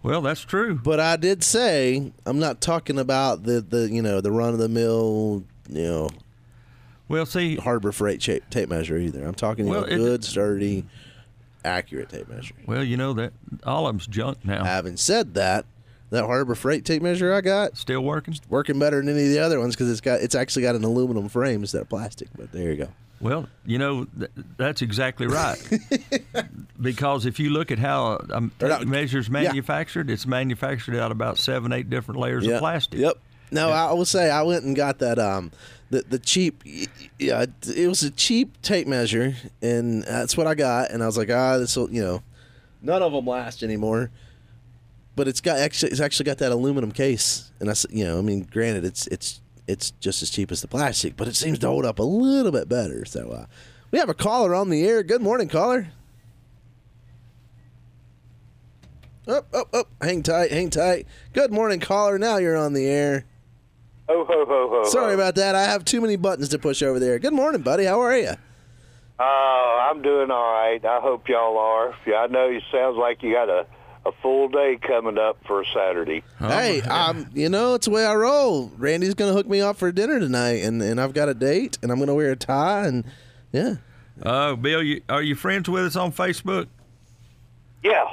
[0.02, 0.80] well, that's true.
[0.84, 4.60] But I did say I'm not talking about the the you know the run of
[4.60, 6.10] the mill you know
[7.08, 9.24] Well, see, Harbor Freight tape, tape measure either.
[9.24, 10.86] I'm talking you Well, know, it- good, sturdy,
[11.65, 12.56] accurate tape measure.
[12.65, 13.34] well, you know that
[13.65, 14.63] all of them's junk now.
[14.63, 15.65] Having said that,
[16.10, 18.36] that Harbor Freight tape measure I got Still working?
[18.50, 20.84] working better than any of the other ones because it's got it's actually got an
[20.84, 22.28] aluminum frame instead of plastic.
[22.38, 22.88] But there you go.
[23.19, 25.62] Well, you know th- that's exactly right.
[26.82, 29.34] because if you look at how um, Or not- tape measures yeah.
[29.34, 32.54] manufactured, it's manufactured out about seven, eight different layers Yep.
[32.56, 33.00] of plastic.
[33.00, 33.17] Yep.
[33.52, 33.89] No, Yeah.
[33.89, 35.52] I will say I went and got that um
[35.91, 36.63] the the cheap
[37.19, 41.17] yeah it was a cheap tape measure and that's what I got and I was
[41.17, 42.23] like ah this will you know
[42.82, 44.10] none of them last anymore.
[45.15, 48.21] But it's got actually it's actually got that aluminum case and I you know I
[48.21, 51.67] mean granted it's it's it's just as cheap as the plastic but it seems to
[51.67, 53.06] hold up a little bit better.
[53.06, 53.45] So uh,
[53.91, 55.04] we have a caller on the air.
[55.04, 55.89] Good morning, caller.
[59.27, 59.88] Up, up, up.
[60.01, 61.06] Hang tight, hang tight.
[61.34, 62.17] Good morning, caller.
[62.17, 63.25] Now you're on the air.
[64.12, 64.84] Ho ho ho ho.
[64.89, 65.56] Sorry about that.
[65.56, 67.17] I have too many buttons to push over there.
[67.17, 67.86] Good morning, buddy.
[67.86, 68.32] How are you?
[69.19, 70.84] Oh, I'm doing all right.
[70.84, 71.95] I hope y'all are.
[72.06, 73.65] Yeah, I know it sounds like you got a
[74.04, 76.24] a full day coming up for a Saturday.
[76.39, 78.71] hey, um, you know it's the way I roll.
[78.78, 81.91] Randy's gonna hook me up for dinner tonight, and and I've got a date, and
[81.91, 83.06] I'm gonna wear a tie, and
[83.54, 83.76] yeah.
[84.24, 86.67] Oh, Bill, you, are you friends with us on Facebook?
[87.84, 88.06] Yeah,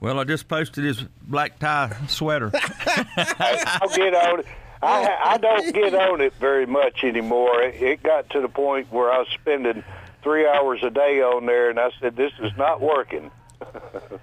[0.00, 2.50] Well, I just posted his black tie sweater.
[2.54, 4.46] I'll get on it.
[4.82, 7.62] I I don't get on it very much anymore.
[7.62, 9.84] It, it got to the point where I was spending
[10.22, 13.30] three hours a day on there, and I said, "This is not working."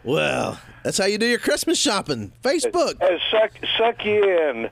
[0.03, 2.31] Well, that's how you do your Christmas shopping.
[2.41, 2.95] Facebook.
[3.01, 4.69] And suck suck you in,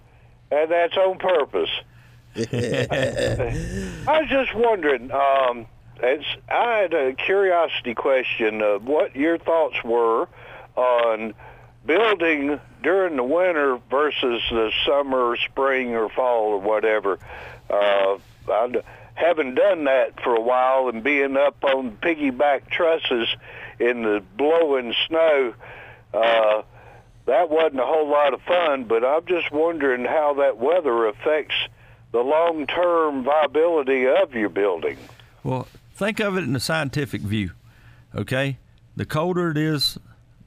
[0.49, 1.69] and that's on purpose.
[2.37, 5.11] I was just wondering.
[5.11, 5.65] Um,
[6.01, 10.27] it's, I had a curiosity question of what your thoughts were
[10.75, 11.33] on
[11.85, 17.19] building during the winter versus the summer, spring, or fall, or whatever.
[17.69, 18.17] Uh,
[18.47, 18.71] I
[19.15, 23.27] haven't done that for a while, and being up on piggyback trusses
[23.79, 25.53] in the blowing snow.
[26.13, 26.61] Uh,
[27.25, 31.55] that wasn't a whole lot of fun, but I'm just wondering how that weather affects
[32.11, 34.97] the long-term viability of your building.
[35.43, 37.51] Well, think of it in a scientific view.
[38.13, 38.57] Okay,
[38.95, 39.97] the colder it is,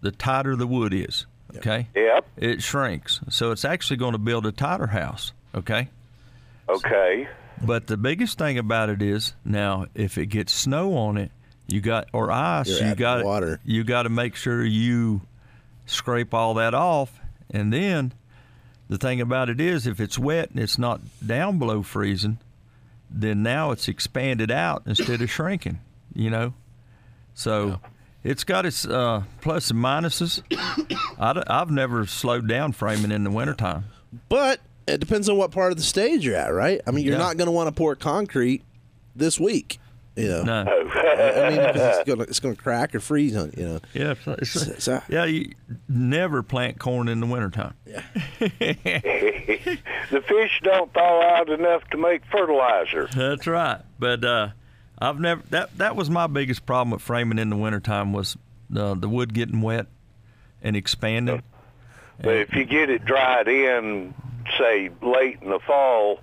[0.01, 1.27] the tighter the wood is.
[1.57, 2.27] Okay, Yep.
[2.37, 5.33] it shrinks, so it's actually going to build a tighter house.
[5.55, 5.89] Okay,
[6.69, 7.27] Okay.
[7.63, 11.31] but the biggest thing about it is now if it gets snow on it,
[11.67, 13.61] you got or ice, You're you got water.
[13.65, 15.23] You got to make sure you
[15.87, 17.19] scrape all that off,
[17.51, 18.13] and then
[18.89, 22.39] the thing about it is if it's wet and it's not down below freezing,
[23.11, 25.81] then now it's expanded out instead of shrinking.
[26.15, 26.55] You know,
[27.35, 27.81] so
[28.31, 30.43] it's got its uh, plus and minuses.
[31.19, 33.85] I, have never slowed down framing in the wintertime.
[34.29, 36.81] But it depends on what part of the stage you're at, right?
[36.87, 37.19] I mean, you're Yeah.
[37.19, 38.63] not gonna want to pour concrete
[39.17, 39.79] this week.
[40.17, 40.53] You know, No.
[40.69, 43.81] I mean, 'cause it's gonna it's gonna crack or freeze on you know.
[43.95, 45.25] Yeah, so- it's- So- so- yeah.
[45.27, 45.53] You
[45.89, 47.75] never plant corn in the wintertime.
[48.41, 53.09] the fish don't thaw out enough to make fertilizer.
[53.15, 53.81] That's right.
[53.99, 54.49] But uh,
[55.01, 58.37] I've never that that was my biggest problem with framing in the wintertime was
[58.75, 59.87] uh, the wood getting wet
[60.63, 61.43] and expanding.
[62.21, 64.13] But if you get it dried in,
[64.59, 66.21] say late in the fall,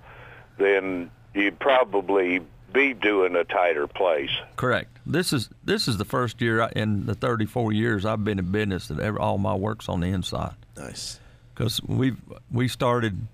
[0.58, 2.40] then you'd probably
[2.72, 4.30] be doing a tighter place.
[4.56, 4.90] Correct.
[5.06, 8.52] This is this is the first year I, in the 34 years I've been in
[8.52, 10.54] business that ever, all my work's on the inside.
[10.76, 11.18] Nice.
[11.54, 12.14] because we
[12.50, 13.26] we started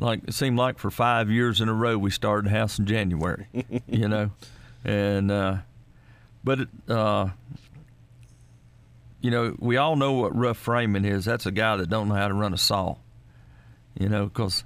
[0.00, 2.86] like it seemed like for five years in a row we started the house in
[2.86, 3.46] January,
[3.86, 4.32] you know,
[4.84, 5.56] and uh,
[6.44, 7.28] but it, uh,
[9.20, 11.24] you know we all know what rough framing is.
[11.24, 12.96] That's a guy that don't know how to run a saw,
[13.98, 14.64] you know, because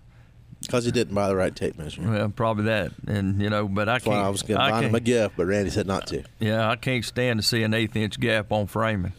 [0.63, 2.03] Because he didn't buy the right tape measure.
[2.03, 4.17] well probably that, and you know, but I That's can't.
[4.17, 6.25] I was going to buy him a gift, but Randy said not to.
[6.39, 9.13] yeah, I can't stand to see an eighth inch gap on framing.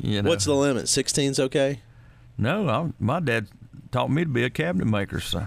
[0.00, 0.86] You know, What's the limit?
[0.86, 1.80] 16's okay?
[2.36, 2.68] no?
[2.68, 3.46] I, my dad
[3.92, 5.46] taught me to be a cabinet maker, so.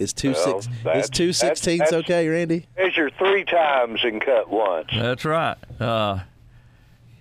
[0.00, 0.74] Is two Well, six?
[0.82, 2.66] that's- Is two sixteenths okay, Randy?
[2.76, 4.88] Measure three times and cut once.
[4.94, 5.56] That's right.
[5.78, 6.20] Uh,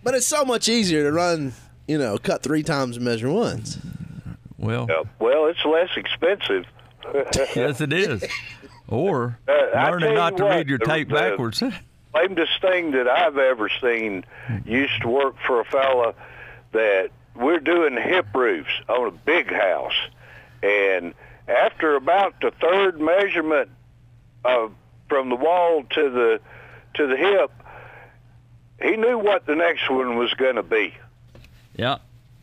[0.01, 1.51] But it's so much easier to run,
[1.87, 3.77] you know, cut three times and measure once.
[4.57, 5.07] well, Yep.
[5.19, 6.65] Well, it's less expensive.
[7.55, 8.23] yes, it is.
[8.87, 9.53] Or Uh,
[9.89, 11.61] learning not to what, read your the- tape the- backwards.
[12.15, 14.23] lamest thing that I've ever seen
[14.65, 16.13] used to work for a fella
[16.71, 19.93] that we're doing hip roofs on a big house.
[20.63, 21.13] And
[21.49, 23.69] after about the third measurement
[24.45, 24.67] uh,
[25.07, 26.39] from the wall to the
[26.95, 27.51] to the hip,
[28.81, 30.93] he knew what the next one was going to be.
[31.75, 31.97] yeah,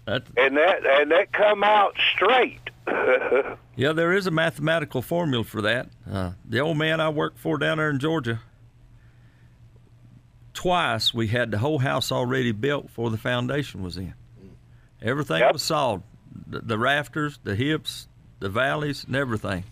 [0.06, 2.60] that And that and that come out straight.
[3.76, 3.92] yeah.
[3.92, 5.88] There is a mathematical formula for that.
[6.10, 8.40] Uh, the old man I worked for down there in Georgia.
[10.54, 14.14] Twice we had the whole house already built before the foundation was in.
[15.02, 15.52] Everything Yep.
[15.52, 16.02] was solid,
[16.46, 18.08] the, the rafters, the hips,
[18.40, 19.64] the valleys, and everything.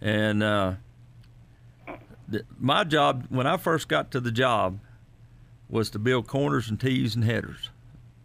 [0.00, 0.74] And uh,
[2.28, 4.78] the, my job when I first got to the job
[5.68, 7.70] was to build corners and tees and headers.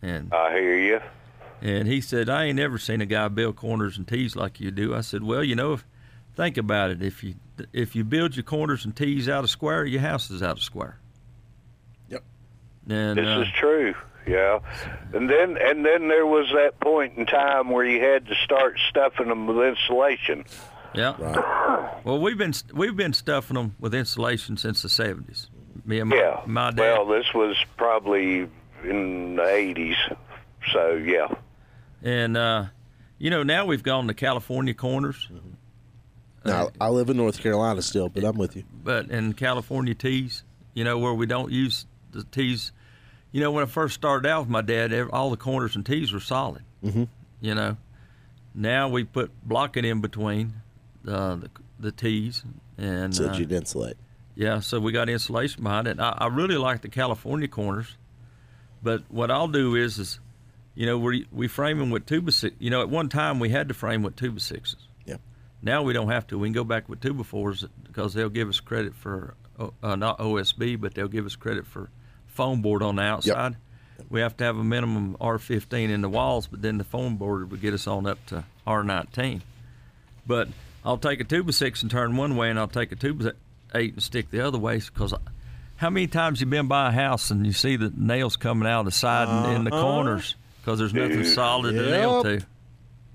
[0.01, 0.99] And I hear you.
[1.61, 4.71] and he said, I ain't ever seen a guy build corners and tees like you
[4.71, 4.95] do.
[4.95, 5.85] I said, Well, you know, if,
[6.35, 7.01] think about it.
[7.01, 7.35] If you
[7.73, 10.63] if you build your corners and tees out of square, your house is out of
[10.63, 10.97] square.
[12.09, 12.23] Yep.
[12.89, 13.93] And This uh, is true.
[14.27, 14.59] Yeah.
[15.13, 18.77] And then and then there was that point in time where you had to start
[18.89, 20.45] stuffing them with insulation.
[20.93, 21.15] yeah.
[21.19, 21.97] Right.
[22.03, 25.47] Well, we've been we've been stuffing them with insulation since the seventies.
[25.85, 26.41] Me and my, Yeah.
[26.47, 26.77] my dad.
[26.97, 28.47] Well, this was probably
[28.83, 29.95] in the 80s.
[30.73, 31.27] So, yeah.
[32.03, 32.65] and uh,
[33.19, 35.27] you know, now we've gone to California corners,
[36.43, 38.63] Now, I live in North Carolina still, but I'm with you.
[38.83, 42.71] but in California tees, you know, where we don't use the tees,
[43.31, 46.11] you know, when I first started out with my dad, all the corners and tees
[46.11, 46.63] were solid.
[46.83, 47.03] Mm-hmm.
[47.39, 47.77] You know,
[48.53, 50.53] now we put blocking in between
[51.07, 52.43] uh, the the tees,
[52.77, 53.97] and So uh, you'd insulate.
[54.35, 55.99] yeah, so we got insulation behind it.
[55.99, 57.97] I, I really like the California corners,
[58.83, 60.19] but what I'll do is, is
[60.75, 62.55] you know, we we frame them with two by six.
[62.59, 64.87] You know, at one time we had to frame with two by sixes.
[65.05, 65.17] Yeah.
[65.63, 66.37] Now we don't have to.
[66.37, 69.33] We can go back with two by fours because they'll give us credit for
[69.81, 71.89] uh, not OSB, but they'll give us credit for
[72.33, 73.55] foam board on the outside.
[74.09, 77.49] We have to have a minimum R15 in the walls, but then the foam board
[77.51, 79.41] would get us on up to R19.
[80.25, 80.49] But
[80.83, 83.13] I'll take a two by six and turn one way, and I'll take a two
[83.13, 83.31] by
[83.75, 84.77] eight and stick the other way.
[84.79, 85.13] Because
[85.77, 88.81] how many times you been by a house and you see the nails coming out
[88.81, 89.81] of the side and in the Uh-huh.
[89.83, 92.41] corners because there's nothing solid to nail to.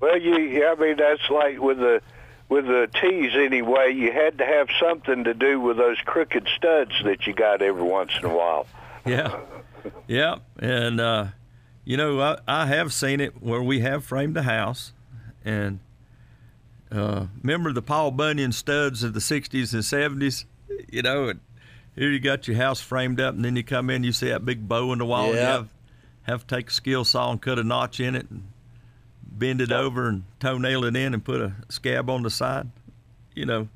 [0.00, 2.00] Well, you, yeah, I mean, that's like with the
[2.48, 3.92] with the tees anyway.
[3.92, 7.83] You had to have something to do with those crooked studs that you got every
[7.83, 8.66] once in a while.
[9.06, 9.40] Yeah,
[10.08, 11.26] yeah, and uh,
[11.84, 14.92] you know I, I have seen it where we have framed a house,
[15.44, 15.78] and
[16.90, 20.44] uh, remember the Paul Bunyan studs of the '60s and '70s.
[20.90, 21.40] You know, and
[21.94, 24.44] here you got your house framed up, and then you come in, you see that
[24.44, 25.68] big bow in the wall, and you have
[26.24, 28.48] have to take a skill saw and cut a notch in it, and
[29.22, 32.68] bend it over and toenail it in, and put a scab on the side.
[33.34, 33.68] You know,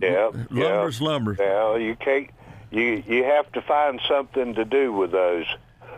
[0.00, 0.64] Yeah, yeah.
[0.64, 1.36] lumber's lumber.
[1.38, 2.28] Yeah, you can't.
[2.70, 5.46] You you have to find something to do with those.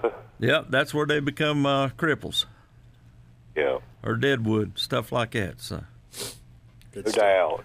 [0.43, 2.47] Yep, that's where they become uh, cripples
[3.55, 5.61] Yeah, or deadwood stuff like that.
[5.61, 5.85] So.
[6.93, 7.23] Good no stuff.
[7.23, 7.65] doubt.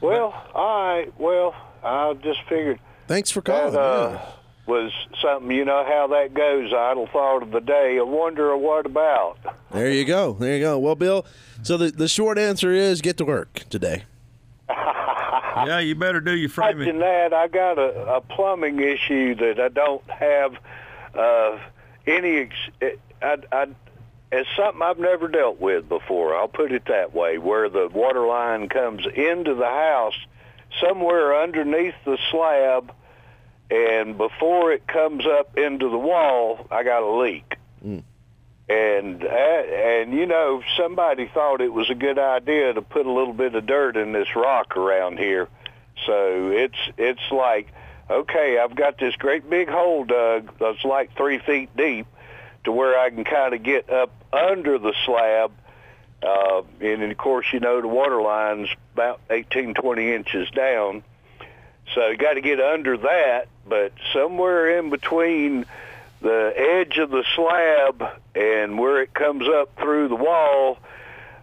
[0.00, 1.12] Well, all right.
[1.20, 3.76] Well, I just figured Thanks for that calling.
[3.76, 4.30] uh, yeah.
[4.66, 4.90] was
[5.22, 5.50] something.
[5.52, 6.72] You know how that goes.
[6.72, 7.98] Idle thought of the day.
[7.98, 9.38] a wonder what about.
[9.70, 10.32] There you go.
[10.32, 10.76] There you go.
[10.76, 11.24] Well, Bill,
[11.62, 14.06] so the, the short answer is get to work today.
[15.66, 16.98] Yeah, you better do your framing.
[16.98, 20.56] that, I got a, a plumbing issue that I don't have
[21.14, 21.58] uh,
[22.06, 22.38] any.
[22.38, 23.66] Ex- I, I,
[24.30, 26.36] it's something I've never dealt with before.
[26.36, 30.16] I'll put it that way, where the water line comes into the house
[30.82, 32.92] somewhere underneath the slab,
[33.70, 37.56] and before it comes up into the wall, I got a leak.
[38.68, 43.10] And uh, and you know somebody thought it was a good idea to put a
[43.10, 45.48] little bit of dirt in this rock around here,
[46.04, 47.72] so it's it's like
[48.10, 52.06] okay I've got this great big hole dug that's like three feet deep,
[52.64, 55.50] to where I can kind of get up under the slab,
[56.22, 61.02] uh, and of course you know the water line's about 18 20 inches down,
[61.94, 65.64] so you got to get under that, but somewhere in between
[66.20, 68.02] the edge of the slab
[68.34, 70.78] and where it comes up through the wall,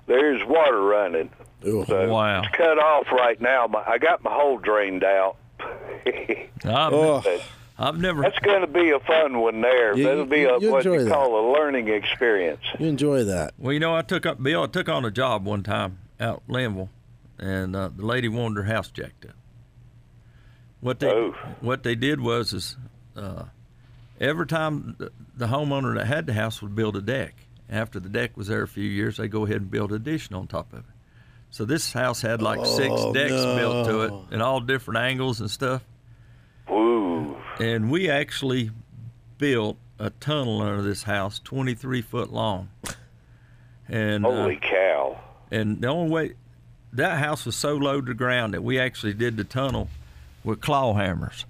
[0.07, 1.29] there's water running.
[1.65, 1.85] Ooh.
[1.87, 2.41] So Wow.
[2.43, 3.67] it's cut off right now.
[3.67, 5.37] My, I got my hole drained out.
[6.05, 7.23] I've, Oh,
[7.77, 8.21] I've never.
[8.21, 9.95] That's going to be a fun one there.
[9.97, 11.11] You- That'll be you- a, you what enjoy you that.
[11.11, 12.61] call a learning experience.
[12.79, 13.53] you enjoy that.
[13.57, 14.63] Well, you know, I took up Bill.
[14.63, 16.89] I took on a job one time out in Linville,
[17.39, 19.35] and uh, the lady wanted her house jacked up.
[20.81, 21.31] What they Oh.
[21.61, 22.77] what they did was is
[23.17, 23.45] uh,
[24.19, 27.33] every time the, the homeowner that had the house would build a deck.
[27.69, 30.45] After the deck was there a few years, they go ahead and build addition on
[30.47, 30.85] top of it.
[31.49, 35.39] So this house had like six Oh, decks built to it, in all different angles
[35.41, 35.81] and stuff.
[36.69, 37.37] Ooh.
[37.59, 38.71] and we actually
[39.37, 42.69] built a tunnel under this house 23 foot long
[43.87, 45.19] and uh, Holy cow.
[45.51, 46.33] and the only way
[46.93, 49.89] that house was so low to the ground that we actually did the tunnel
[50.43, 51.45] with claw hammers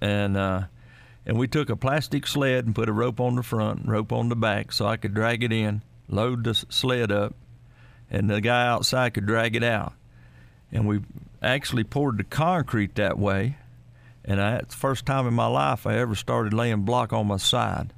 [0.00, 0.62] and uh,
[1.26, 4.12] and we took a plastic sled and put a rope on the front and rope
[4.12, 7.34] on the back so I could drag it in load the sled up
[8.10, 9.92] and the guy outside could drag it out
[10.70, 11.00] and we
[11.42, 13.56] actually poured the concrete that way
[14.24, 17.26] and I, it's the first time in my life I ever started laying block on
[17.26, 17.92] my side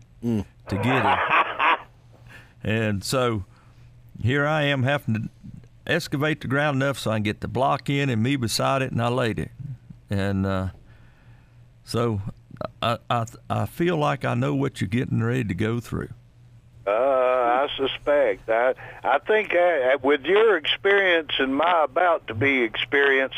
[0.68, 1.18] to get it.
[2.62, 3.44] And so
[4.20, 5.28] here I am having to
[5.86, 8.90] excavate the ground enough so I can get the block in and me beside it,
[8.90, 9.50] and I laid it.
[10.10, 10.68] And uh,
[11.84, 12.20] so
[12.82, 16.08] I, I I feel like I know what you're getting ready to go through.
[16.86, 18.48] Uh, I suspect.
[18.48, 23.34] I I think uh, with your experience and my about to be experience,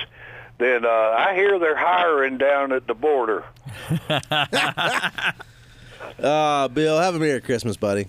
[0.58, 3.44] then uh, I hear they're hiring down at the border.
[6.18, 8.06] Uh, Bill, have a Merry Christmas, buddy.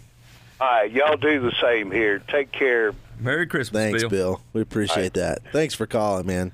[0.60, 2.20] All right, y'all do the same here.
[2.20, 2.94] Take care.
[3.20, 4.10] Merry Christmas, Thanks, Bill.
[4.10, 4.42] Bill.
[4.54, 5.40] We appreciate that.
[5.52, 6.52] Thanks for calling, man.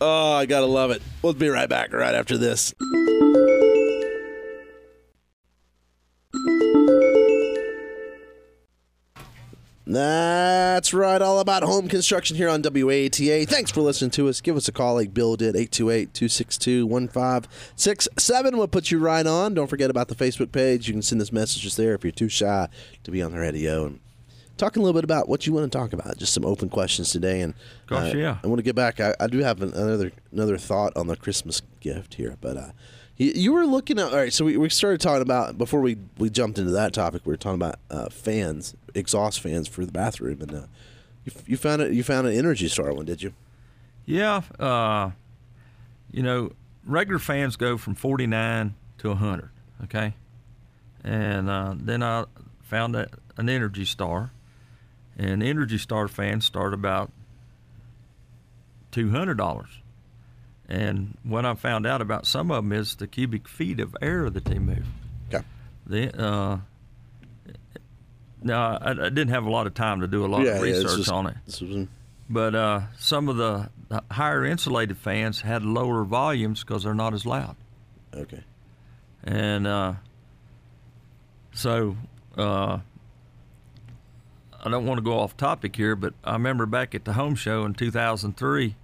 [0.00, 1.02] Oh, I gotta love it.
[1.22, 2.74] We'll be right back right after this.
[9.88, 11.22] That's right.
[11.22, 13.48] All about home construction here on WATA.
[13.48, 14.40] Thanks for listening to us.
[14.40, 18.56] Give us a call like Bill did, 828 262 1567.
[18.56, 19.54] We'll put you right on.
[19.54, 20.88] Don't forget about the Facebook page.
[20.88, 22.68] You can send us messages there if you're too shy
[23.04, 23.86] to be on the radio.
[23.86, 24.00] And
[24.56, 26.16] talking a little bit about what you want to talk about.
[26.18, 27.40] Just some open questions today.
[27.40, 27.54] And
[27.86, 28.38] Gosh, uh, yeah.
[28.42, 29.00] I want to get back.
[29.00, 32.70] I, I do have an- another another thought on the Christmas gift here, but uh,
[33.16, 34.32] you, you were looking at all right.
[34.32, 37.22] So we, we started talking about before we we jumped into that topic.
[37.24, 40.66] We were talking about uh, fans, exhaust fans for the bathroom, and uh,
[41.24, 41.92] you, you found it.
[41.92, 43.32] You found an Energy Star one, did you?
[44.04, 45.10] Yeah, uh,
[46.12, 46.52] you know,
[46.84, 49.50] regular fans go from 49 to 100,
[49.82, 50.14] okay?
[51.02, 52.26] And uh, then I
[52.62, 53.08] found an
[53.48, 54.30] Energy Star,
[55.18, 57.10] and Energy Star fans start about
[58.92, 59.66] $200.
[60.68, 64.28] And what I found out about some of them is the cubic feet of air
[64.30, 64.86] that they move.
[65.32, 65.44] Okay.
[65.86, 66.58] The, uh,
[68.42, 70.62] now, I, I didn't have a lot of time to do a lot of it's
[70.62, 71.36] research just- on it
[72.28, 77.14] but uh, some of the the higher insulated fans had lower volumes because they're not
[77.14, 77.54] as loud.
[78.12, 78.42] okay.
[79.22, 79.94] And uh,
[81.52, 81.96] so
[82.36, 82.78] uh,
[84.64, 87.34] I don't want to go off topic here, but I remember back at the home
[87.34, 88.74] show in 2003,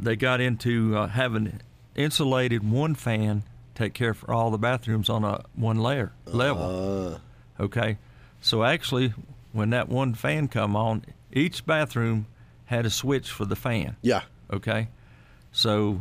[0.00, 1.60] they got into uh, having
[1.94, 3.42] insulated one fan
[3.74, 7.14] take care for all the bathrooms on a one layer level.
[7.14, 7.18] Uh,
[7.60, 7.98] Okay,
[8.40, 9.12] so actually,
[9.52, 12.26] when that one fan come on, each bathroom
[12.66, 13.96] had a switch for the fan.
[14.02, 14.22] yeah.
[14.52, 14.88] Okay,
[15.50, 16.00] so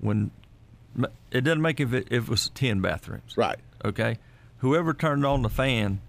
[0.00, 0.32] when
[1.30, 3.36] it doesn't make if it, if it was ten bathrooms.
[3.36, 3.58] Right.
[3.84, 4.18] Okay,
[4.58, 6.00] whoever turned on the fan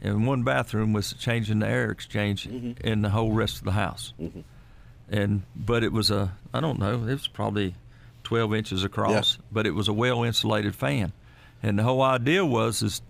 [0.00, 2.86] in one bathroom was changing the air exchange mm-hmm.
[2.86, 4.12] in the whole rest of the house.
[4.20, 4.40] Mm-hmm.
[5.10, 7.74] And but it was a I don't know it was probably
[8.22, 11.12] twelve inches across, but it was a well insulated fan,
[11.62, 13.02] and the whole idea was is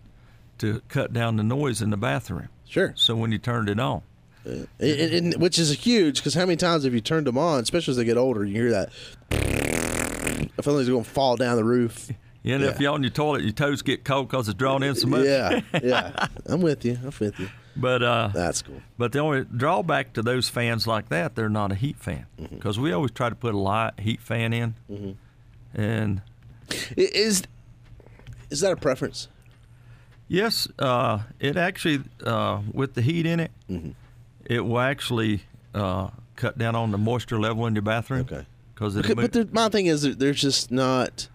[0.58, 2.48] to cut down the noise in the bathroom.
[2.66, 2.92] Sure.
[2.96, 4.02] So when you turned it on,
[4.46, 7.62] uh, And- and- which is huge because how many times have you turned them on,
[7.62, 8.90] especially as they get older, you hear that.
[10.58, 12.10] I feel like they're going to fall down the roof.
[12.54, 12.80] And if Yeah.
[12.80, 15.24] you're on your toilet, your toes get cold because it's drawn in so much.
[15.24, 16.26] Yeah, yeah.
[16.46, 16.98] I'm with you.
[17.02, 17.48] I'm with you.
[17.76, 18.80] But uh, That's cool.
[18.98, 22.56] But the only drawback to those fans like that, they're not a heat fan Mm-hmm.
[22.56, 24.74] because we always try to put a light heat fan in,
[25.74, 26.22] and
[26.96, 27.42] Is
[28.50, 29.28] is that a preference?
[30.26, 33.90] yes, uh, it actually uh, with the heat in it, Mm-hmm.
[34.46, 35.42] it will actually
[35.74, 38.20] uh, cut down on the moisture level in your bathroom.
[38.22, 38.46] Okay.
[38.74, 41.28] because it Okay, but the, my thing is, there's just not.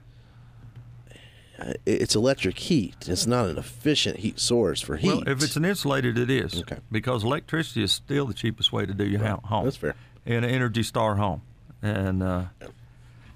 [1.85, 2.95] It's electric heat.
[3.07, 5.07] It's not an efficient heat source for heat.
[5.07, 6.77] well, if it's an insulated, it is Okay.
[6.91, 9.39] because electricity is still the cheapest way to do your Right.
[9.45, 9.65] home.
[9.65, 9.95] That's fair.
[10.25, 11.41] in an Energy Star home,
[11.81, 12.43] and uh,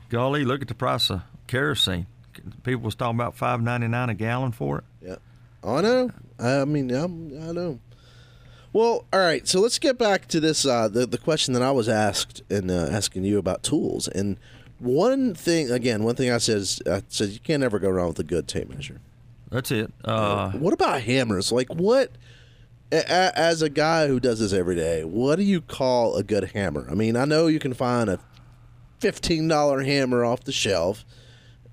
[0.09, 2.05] golly, look at the price of kerosene.
[2.63, 4.83] People was talking about five ninety nine a gallon for it.
[5.01, 5.15] Yeah.
[5.63, 6.11] I know.
[6.39, 7.79] I mean, I'm, I know.
[8.73, 9.47] Well, all right.
[9.47, 10.65] So let's get back to this.
[10.65, 14.07] Uh, the the question that I was asked and uh, asking you about tools.
[14.07, 14.37] And
[14.79, 18.09] one thing, again, one thing I said is, I said you can't ever go wrong
[18.09, 18.99] with a good tape measure.
[19.49, 19.91] That's it.
[20.03, 21.51] Uh, what about hammers?
[21.51, 22.11] Like what?
[22.91, 26.23] a- a- As a guy who does this every day, what do you call a
[26.23, 26.87] good hammer?
[26.89, 28.19] I mean, I know you can find a
[28.99, 31.05] fifteen dollar hammer off the shelf,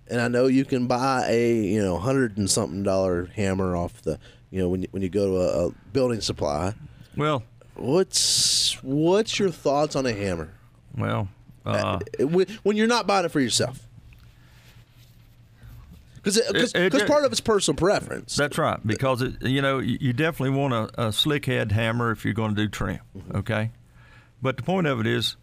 [0.09, 4.03] and I know you can buy a you know hundred and something dollar hammer off
[4.03, 4.19] the
[4.51, 6.75] you know when you, when you go to a, a building supply.
[7.17, 7.43] well,
[7.77, 10.51] What's what's your thoughts on a hammer
[10.97, 11.29] well,
[11.65, 13.81] uh, when, you're not buying it for yourself?
[16.17, 18.35] Because It- it- because part of it's personal preference.
[18.37, 18.85] that's right.
[18.87, 22.55] Because it, you know, you definitely want a, a slick head hammer if you're going
[22.55, 23.01] to do trim.
[23.17, 23.37] Mm-hmm.
[23.39, 23.71] Okay,
[24.41, 25.37] but the point of it is,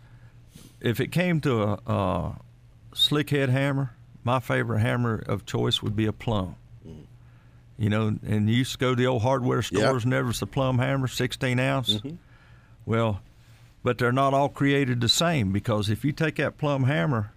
[0.80, 2.36] if it came to a, a
[2.95, 3.93] slick head hammer,
[4.24, 6.55] my favorite hammer of choice would be a Plumb.
[6.88, 7.01] Mm-hmm.
[7.78, 10.41] You know, and you used to go to the old hardware stores, and there was
[10.41, 11.93] a Plumb hammer, 16 ounce.
[11.95, 12.15] Mm-hmm.
[12.88, 13.22] Well,
[13.84, 17.32] but they're not all created the same because if you take that Plumb hammer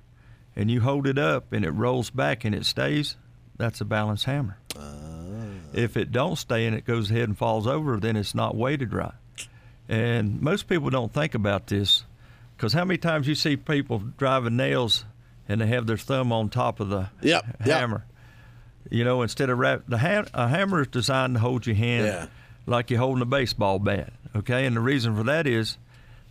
[0.57, 3.17] and you hold it up and it rolls back and it stays,
[3.57, 4.59] that's a balanced hammer.
[4.79, 4.83] Ah.
[5.73, 8.93] If it don't stay and it goes ahead and falls over, then it's not weighted
[8.93, 9.13] right.
[9.89, 12.05] And most people don't think about this
[12.57, 15.05] because how many times you see people driving nails
[15.49, 17.81] and they have their thumb on top of the Yep, yep.
[17.81, 18.05] hammer.
[18.91, 22.07] You know, instead of wrap, the ha- a hammer is designed to hold your hand
[22.07, 22.27] Yeah.
[22.67, 24.13] like you're holding a baseball bat.
[24.37, 25.77] Okay, and the reason for that is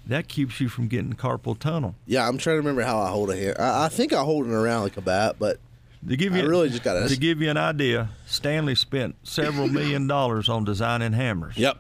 [0.08, 1.96] that keeps you from getting carpal tunnel.
[2.06, 3.56] Yeah, I'm trying to remember how I hold a hammer.
[3.60, 5.60] I, I think I hold it around like a bat, but
[6.08, 9.68] To give I you, really just gotta- to give you an idea, Stanley spent several
[9.80, 11.58] million dollars on designing hammers.
[11.58, 11.78] yep.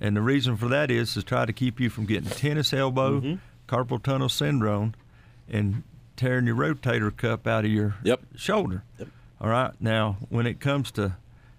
[0.00, 3.20] And the reason for that is to try to keep you from getting tennis elbow,
[3.20, 3.34] Mm-hmm.
[3.74, 4.94] carpal tunnel syndrome,
[5.50, 5.82] and
[6.16, 8.20] tearing your rotator cuff out of your Yep.
[8.36, 8.82] shoulder.
[8.98, 9.08] Yep.
[9.40, 9.72] All right.
[9.80, 11.16] Now, when it comes to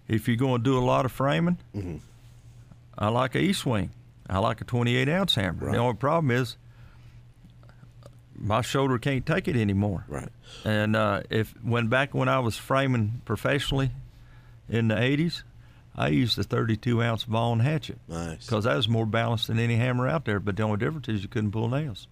[0.07, 1.97] if you're going to do a lot of framing, Mm-hmm.
[2.97, 3.89] I like a Estwing.
[4.29, 5.65] I like a 28 ounce hammer.
[5.65, 5.71] Right.
[5.73, 6.57] The only problem is
[8.35, 10.05] my shoulder can't take it anymore.
[10.07, 10.29] Right.
[10.63, 13.91] And uh, if when back when I was framing professionally
[14.69, 15.43] in the 80s,
[15.95, 18.45] I used a 32 ounce Vaughan hatchet Nice.
[18.45, 20.39] because that was more balanced than any hammer out there.
[20.39, 22.07] But the only difference is you couldn't pull nails.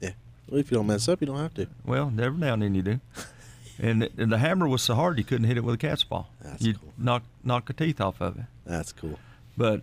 [0.00, 0.10] Yeah.
[0.48, 1.68] Well, if you don't mess up, you don't have to.
[1.86, 3.00] Well, every now and then you do.
[3.78, 6.04] and, the, and the hammer was so hard you couldn't hit it with a cat's
[6.04, 6.26] paw.
[6.42, 6.92] That's You'd cool.
[6.98, 8.44] knock knock the teeth off of it.
[8.66, 9.18] That's cool.
[9.56, 9.82] But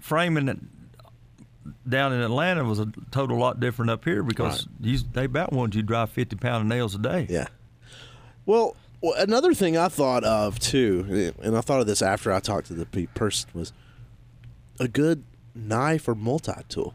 [0.00, 0.58] framing it
[1.88, 5.74] down in Atlanta was a total lot different up here because you, they about wanted
[5.74, 7.26] you to drive 50 pound of nails a day.
[7.28, 7.46] Yeah.
[8.44, 12.32] Well, well, another thing I thought of too, eh, and I thought of this after
[12.32, 13.72] I talked to the person, was
[14.80, 16.94] a good knife or multi tool.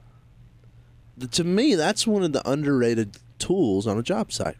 [1.32, 4.57] To me, that's one of the underrated tools on a job site.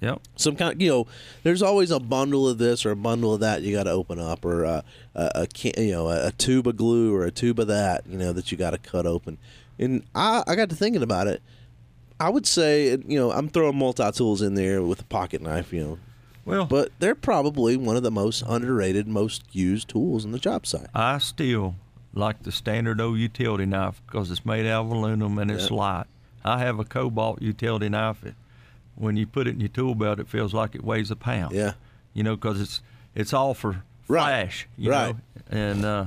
[0.00, 0.20] Yep.
[0.36, 1.06] some kind of, you know
[1.42, 4.18] there's always a bundle of this or a bundle of that you got to open
[4.18, 4.82] up or a,
[5.14, 8.16] a, a can, you know a, tube of glue or a tube of that you
[8.16, 9.36] know that you got to cut open
[9.78, 11.42] and I, I got to thinking about it
[12.18, 15.82] i would say you know i'm throwing multi-tools in there with a pocket knife you
[15.84, 15.98] know
[16.46, 20.66] Well, but they're probably one of the most underrated most used tools in the job
[20.66, 21.74] site I still
[22.14, 25.76] like the standard old utility knife because it's made out of aluminum and it's Yeah.
[25.76, 26.06] light.
[26.44, 28.24] I have a Kobalt utility knife.
[28.24, 28.34] It,
[29.00, 31.54] when you put it in your tool belt, it feels like it weighs a pound.
[31.54, 31.72] yeah
[32.14, 32.80] You know, because it's
[33.14, 34.24] it's all for Right.
[34.46, 34.68] flash.
[34.76, 35.14] You Right.
[35.14, 35.20] know,
[35.50, 36.06] and uh,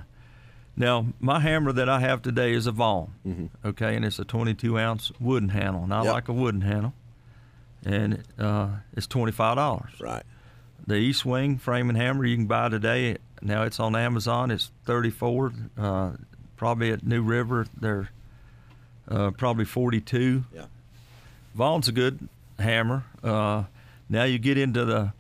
[0.76, 3.50] now my hammer that I have today is a Vaughan.
[3.66, 6.06] Okay, and it's a 22 ounce wooden handle, and I Mm-hmm.
[6.06, 6.14] Yep.
[6.14, 6.94] like a wooden handle.
[7.86, 9.92] And uh, it's twenty five dollars.
[10.00, 10.24] right
[10.88, 13.18] The Estwing framing hammer you can buy today.
[13.42, 14.52] Now it's on Amazon.
[14.52, 15.54] It's 34.
[15.78, 16.12] Uh,
[16.56, 18.10] probably at New River they're
[19.10, 20.46] uh, probably 42.
[20.56, 20.66] yeah
[21.56, 22.30] Vaughan's a good
[22.60, 23.04] hammer.
[23.24, 23.64] Uh,
[24.10, 25.14] now you get into the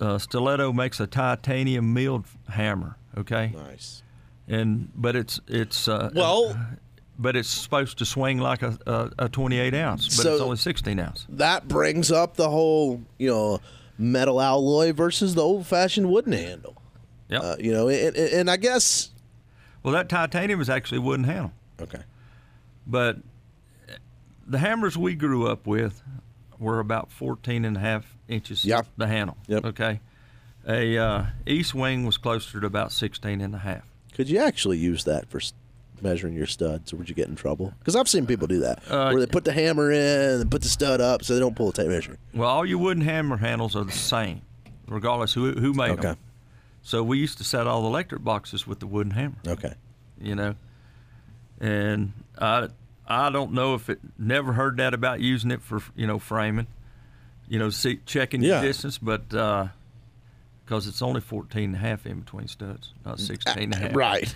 [0.00, 2.96] uh, Stiletto makes a titanium milled hammer.
[3.16, 4.02] Okay, nice
[4.46, 6.56] and but it's it's uh, Well-
[7.18, 10.56] but it's supposed to swing like a, a, a 28 ounce, but So- it's only
[10.56, 11.26] 16 ounce.
[11.30, 13.60] that brings up the whole you know
[13.98, 16.80] metal alloy versus the old-fashioned wooden handle
[17.28, 17.38] Yeah.
[17.40, 19.10] uh, you know and, and and i guess
[19.82, 21.50] well, that titanium is actually a wooden handle.
[21.82, 22.02] okay
[22.86, 23.16] but
[24.48, 26.02] the hammers we grew up with
[26.58, 28.86] were about 14 and a half inches Yep.
[28.96, 29.64] the handle Yep.
[29.66, 30.00] okay
[30.66, 33.84] a uh, Estwing was closer to about 16 and a half
[34.14, 35.40] Could you actually use that for
[36.00, 37.74] measuring your studs, or would you get in trouble?
[37.80, 40.62] Because I've seen people do that, Uh, where they put the hammer in and put
[40.62, 42.18] the stud up, so they don't pull a tape measure.
[42.34, 44.42] well all your wooden hammer handles are the same
[44.86, 46.02] regardless who, who made Okay.
[46.02, 46.16] them
[46.82, 49.74] so we used to set all the electric boxes with the wooden hammer Okay.
[50.20, 50.54] you know
[51.60, 52.68] and i
[53.08, 56.66] i don't know if it never heard that about using it for you know framing
[57.48, 58.60] you know see, checking Yeah.
[58.60, 59.68] your distance but uh
[60.64, 63.96] because it's only 14 and a half in between studs not 16 and a half
[63.96, 64.34] Right.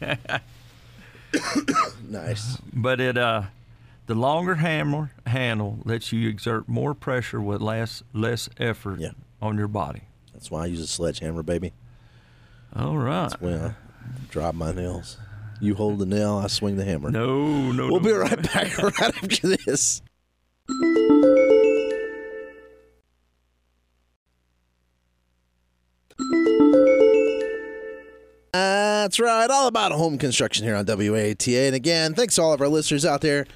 [2.08, 2.56] nice.
[2.72, 3.42] but it uh
[4.06, 9.10] the longer hammer handle lets you exert more pressure with less less effort Yeah.
[9.40, 10.02] on your body
[10.32, 11.72] That's why I use a sledgehammer, baby.
[12.74, 13.74] all right That's When I
[14.30, 15.18] drop my nails,
[15.60, 17.10] you hold the nail, I swing the hammer.
[17.10, 18.08] no no We'll no.
[18.08, 20.02] be right back right after this.
[28.52, 29.48] That's right.
[29.50, 31.66] All about home construction here on WATA.
[31.66, 33.46] And again, thanks to all of our listeners out there.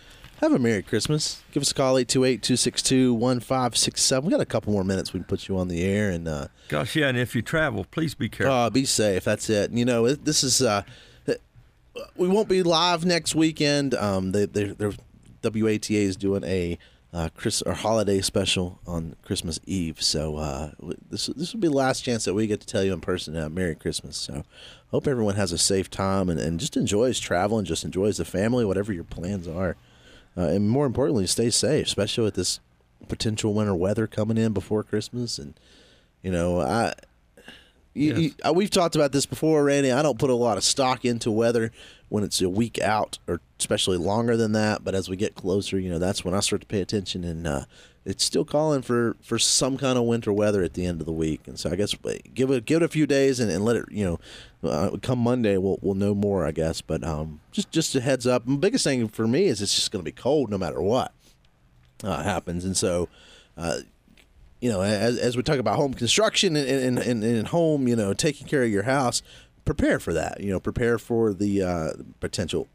[0.41, 1.41] Have a Merry Christmas.
[1.53, 4.25] Give us a call, 828 262 1567.
[4.25, 5.13] We got a couple more minutes.
[5.13, 7.87] We can put you on the air and uh, gosh yeah and if you travel
[7.89, 9.23] please be careful uh, be safe.
[9.25, 9.71] That's it.
[9.73, 10.61] You know, it- this is.
[10.63, 10.83] Uh,
[12.17, 13.95] we won't be live next weekend.
[13.95, 14.93] Um, they, they're, they're,
[15.43, 16.79] WATA is doing a
[17.13, 20.01] uh, Chris or holiday special on Christmas Eve.
[20.01, 20.71] So uh,
[21.11, 23.37] this this will be the last chance that we get to tell you in person
[23.37, 24.17] uh, Merry Christmas.
[24.17, 24.45] So
[24.91, 28.25] hope everyone has a safe time and, and just enjoys travel and just enjoys the
[28.25, 29.77] family, whatever your plans are.
[30.37, 32.61] Uh, and more importantly, stay safe, especially with this
[33.09, 35.39] potential winter weather coming in before Christmas.
[35.39, 35.53] And
[36.23, 36.95] you know, I
[37.95, 38.19] you, Yes.
[38.19, 39.93] you- uh, we've talked about this before, Randy.
[39.93, 41.71] I don't put a lot of stock into weather
[42.09, 44.85] when it's a week out, or especially longer than that.
[44.85, 47.47] But as we get closer, you know, that's when I start to pay attention, and
[47.47, 47.65] uh,
[48.05, 51.13] it's still calling for, for some kind of winter weather at the end of the
[51.13, 51.41] week.
[51.47, 51.95] And so I guess
[52.35, 55.19] give it give it a few days and, and let it, you know, uh, come
[55.21, 56.81] Monday we'll we'll know more, I guess.
[56.81, 58.45] But um, just just a heads up.
[58.47, 60.83] And the biggest thing for me is it's just going to be cold no matter
[60.83, 61.13] what
[62.05, 63.09] uh, happens, and so.
[63.57, 63.81] Uh,
[64.63, 67.97] you know, as, as we talk about home construction and, and, and, and home, you
[67.97, 69.21] know, taking care of your house,
[69.65, 70.41] prepare for that.
[70.41, 71.91] You know, prepare for the uh,
[72.21, 72.69] potential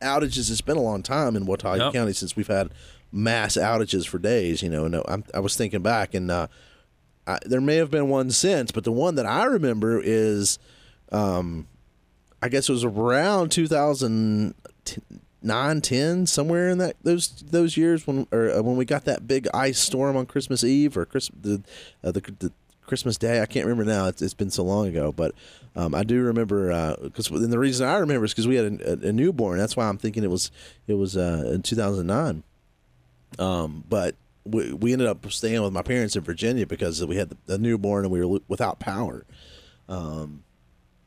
[0.00, 0.50] outages.
[0.50, 1.92] It's been a long time in Watauga Yep.
[1.92, 2.70] County since we've had
[3.12, 4.62] mass outages for days.
[4.62, 6.46] You know, and I'm, I was thinking back, and uh,
[7.26, 10.58] I, there may have been one since, but the one that I remember is
[11.12, 11.68] um,
[12.40, 13.50] I guess it was around
[15.42, 19.26] 2009, 10, somewhere in that those those years when or uh, when we got that
[19.26, 21.62] big ice storm on Christmas Eve or Chris the
[22.04, 22.52] uh, the, the
[22.86, 23.40] Christmas Day.
[23.40, 24.06] I can't remember now.
[24.06, 25.34] It's, it's been so long ago, but
[25.76, 29.08] um, I do remember because and the reason I remember is because we had a,
[29.08, 29.58] a, newborn.
[29.58, 30.50] That's why I'm thinking it was
[30.86, 32.42] it was uh, in 2009.
[33.38, 37.30] Um, but we, we ended up staying with my parents in Virginia because we had
[37.30, 39.24] the, the newborn and we were without power.
[39.88, 40.42] Um,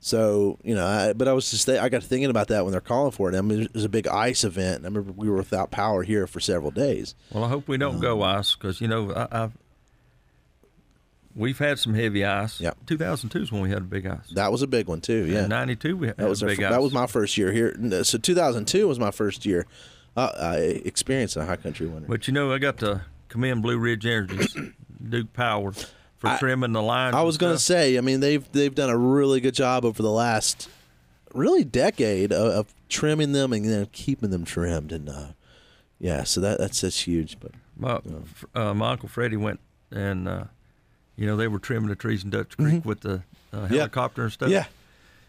[0.03, 2.81] so you know, I, but I was just I got thinking about that when they're
[2.81, 3.35] calling for it.
[3.35, 4.83] I mean, it was a big ice event.
[4.83, 7.15] I remember we were without power here for several days.
[7.31, 9.57] Well, I hope we don't um, go ice because you know I, I've
[11.35, 12.61] We've had some heavy ice.
[12.61, 12.73] Yeah.
[12.85, 14.29] 2002 is when we had a big ice.
[14.35, 15.25] That was a big one too.
[15.25, 15.47] Yeah.
[15.47, 16.69] 92 we had that was a big ice.
[16.69, 17.75] That was my first year here.
[18.03, 19.65] So 2002 was my first year
[20.15, 22.07] uh, I experienced a high country winter.
[22.07, 24.47] But you know, I got to commend Blue Ridge Energy,
[25.09, 25.73] Duke Power,
[26.23, 27.15] for I, trimming the lines.
[27.15, 30.01] I was going to say, I mean, they've they've done a really good job over
[30.01, 30.69] the last
[31.33, 35.09] really decade of, of trimming them and then keeping them trimmed and.
[35.09, 35.27] Uh,
[35.99, 37.37] yeah, so that that's that's huge.
[37.39, 38.01] But my,
[38.53, 40.43] uh, my uncle Freddie went and uh,
[41.15, 42.87] you know, they were trimming the trees in Dutch Creek mm-hmm.
[42.87, 44.25] with the uh, helicopter yeah.
[44.25, 44.49] and stuff.
[44.49, 44.65] Yeah.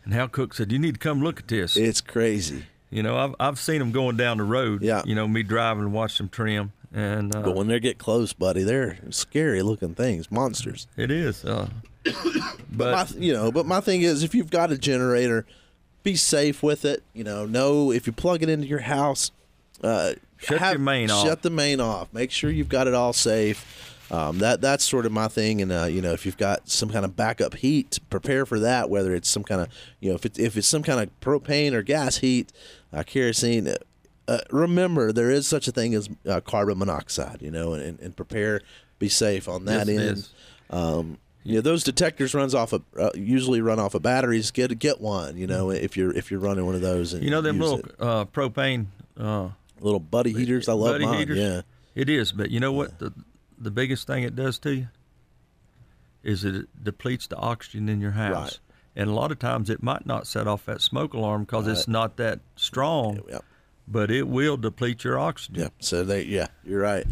[0.05, 2.65] And Hal Cook said, "You need to come look at this." It's crazy.
[2.91, 4.83] You know, I've I've seen them going down the road.
[4.83, 5.03] Yeah.
[5.05, 6.73] You know, me driving and watch them trim.
[6.95, 10.87] And uh, but when they get close, buddy, they're scary looking things, monsters.
[10.97, 11.45] It is.
[11.45, 11.69] Uh,
[12.05, 12.15] but,
[12.71, 15.45] but my, you know, but my thing is, if you've got a generator,
[16.05, 17.03] be safe with it.
[17.13, 19.33] You know, know if you plug it into your house,
[19.83, 21.27] uh, shut have, your main shut off.
[21.27, 22.13] Shut the main off.
[22.13, 23.91] Make sure you've got it all safe.
[24.13, 26.91] Um, that that's sort of my thing, and uh, you know, if you've got some
[26.91, 28.89] kind of backup heat, prepare for that.
[28.89, 29.69] Whether it's some kind of,
[29.99, 32.53] you know, if it's if it's some kind of propane or gas heat,
[32.93, 33.75] uh, kerosene.
[34.27, 37.43] Uh, uh remember, there is such a thing as uh, carbon monoxide.
[37.43, 38.61] You know, and, and prepare,
[38.99, 40.29] be safe on that yes, end.
[40.70, 44.51] Um, you know, those detectors runs off of uh, usually run off of batteries.
[44.51, 45.37] Get get one.
[45.37, 47.14] You know, if you're if you're running one of those.
[47.14, 48.87] you know them little propane
[49.81, 50.68] little buddy heaters.
[50.68, 51.18] I love buddy mine.
[51.18, 51.39] Heaters.
[51.39, 51.61] Yeah,
[51.95, 52.33] it is.
[52.33, 52.99] But you know what?
[52.99, 53.12] The
[53.59, 54.89] the biggest thing it does to you
[56.22, 58.35] is it depletes the oxygen in your house.
[58.35, 58.59] Right.
[58.97, 61.77] And a lot of times it might not set off that smoke alarm because right.
[61.77, 63.45] it's not that strong, yep.
[63.87, 65.62] But it will deplete your oxygen.
[65.62, 65.68] Yeah.
[65.80, 67.07] So they, yeah, you're right.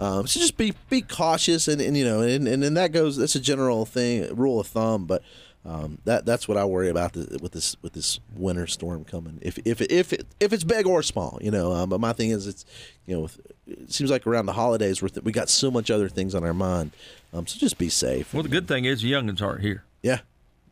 [0.00, 3.16] Um, so just be be cautious, and, and you know, and, and and that goes.
[3.16, 5.06] That's a general thing, rule of thumb.
[5.06, 5.22] But
[5.64, 9.40] um, that that's what I worry about the, with this with this winter storm coming.
[9.42, 11.72] If if if it, if it's big or small, you know.
[11.72, 12.64] Um, but my thing is, it's
[13.06, 13.28] you know,
[13.66, 16.54] it seems like around the holidays we we got so much other things on our
[16.54, 16.92] mind.
[17.32, 18.32] Um, so just be safe.
[18.32, 19.82] Well, the good thing is the youngins aren't here.
[20.02, 20.20] Yeah.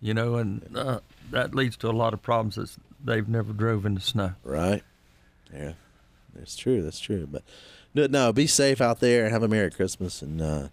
[0.00, 2.70] You know, and uh, that leads to a lot of problems that
[3.04, 4.34] they've never drove in the snow.
[4.44, 4.82] Right.
[5.52, 5.72] Yeah,
[6.34, 6.82] that's true.
[6.82, 7.26] That's true.
[7.30, 7.42] But
[7.94, 10.40] no, no, be safe out there and have a Merry Christmas and.
[10.40, 10.68] Uh,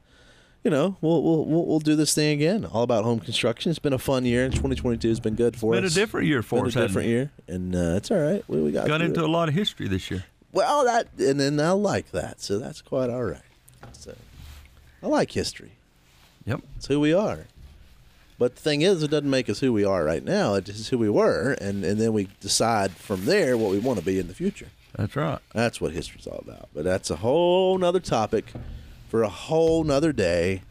[0.64, 2.64] you know, we'll, we'll we'll we'll do this thing again.
[2.66, 3.70] All about home construction.
[3.70, 4.48] It's been a fun year.
[4.48, 5.94] 2022 has been good for been us.
[5.94, 6.76] Been a different year for been us.
[6.78, 8.44] A different year, and uh, it's all right.
[8.48, 9.26] We, we got got into it.
[9.26, 10.24] a lot of history this year.
[10.54, 13.42] Well, that and then I like that, so that's quite all right.
[13.92, 14.16] So
[15.02, 15.74] I like history.
[16.46, 17.48] Yep, it's who we are.
[18.38, 20.56] But the thing is, it doesn't make us who we are right now.
[20.56, 24.00] It's just who we were, and and then we decide from there what we want
[24.00, 24.68] to be in the future.
[24.96, 25.40] That's right.
[25.54, 26.70] That's what history's all about.
[26.74, 28.54] But that's a whole nother topic
[29.10, 30.62] for a whole nother day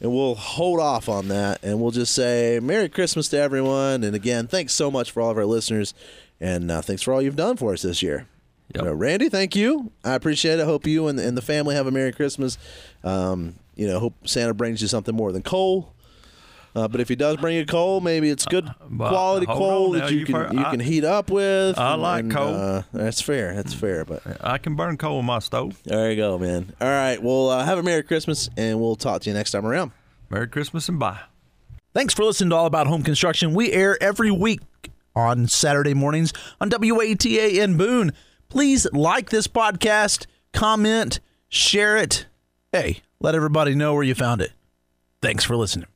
[0.00, 4.14] and we'll hold off on that and we'll just say merry christmas to everyone and
[4.14, 5.94] again thanks so much for all of our listeners
[6.40, 8.26] and uh, thanks for all you've done for us this year
[8.74, 8.84] yep.
[8.84, 11.90] uh, randy thank you i appreciate it hope you and, and the family have a
[11.90, 12.58] merry christmas
[13.04, 15.94] um, you know hope santa brings you something more than coal
[16.76, 20.10] uh, but if he does bring you coal, maybe it's good uh, quality coal that
[20.12, 21.78] you can heard, you I, can heat up with.
[21.78, 22.54] I like coal.
[22.54, 23.54] Uh, that's fair.
[23.54, 24.04] That's fair.
[24.04, 25.80] But I can burn coal in my stove.
[25.84, 26.74] There you go, man.
[26.78, 27.20] All right.
[27.22, 29.92] Well, uh, have a merry Christmas, and we'll talk to you next time around.
[30.28, 31.20] Merry Christmas and bye.
[31.94, 33.54] Thanks for listening to All About Home Construction.
[33.54, 34.60] We air every week
[35.14, 38.12] on Saturday mornings on WATA in Boone.
[38.50, 42.26] Please like this podcast, comment, share it.
[42.70, 44.52] Hey, let everybody know where you found it.
[45.22, 45.86] Thanks for listening.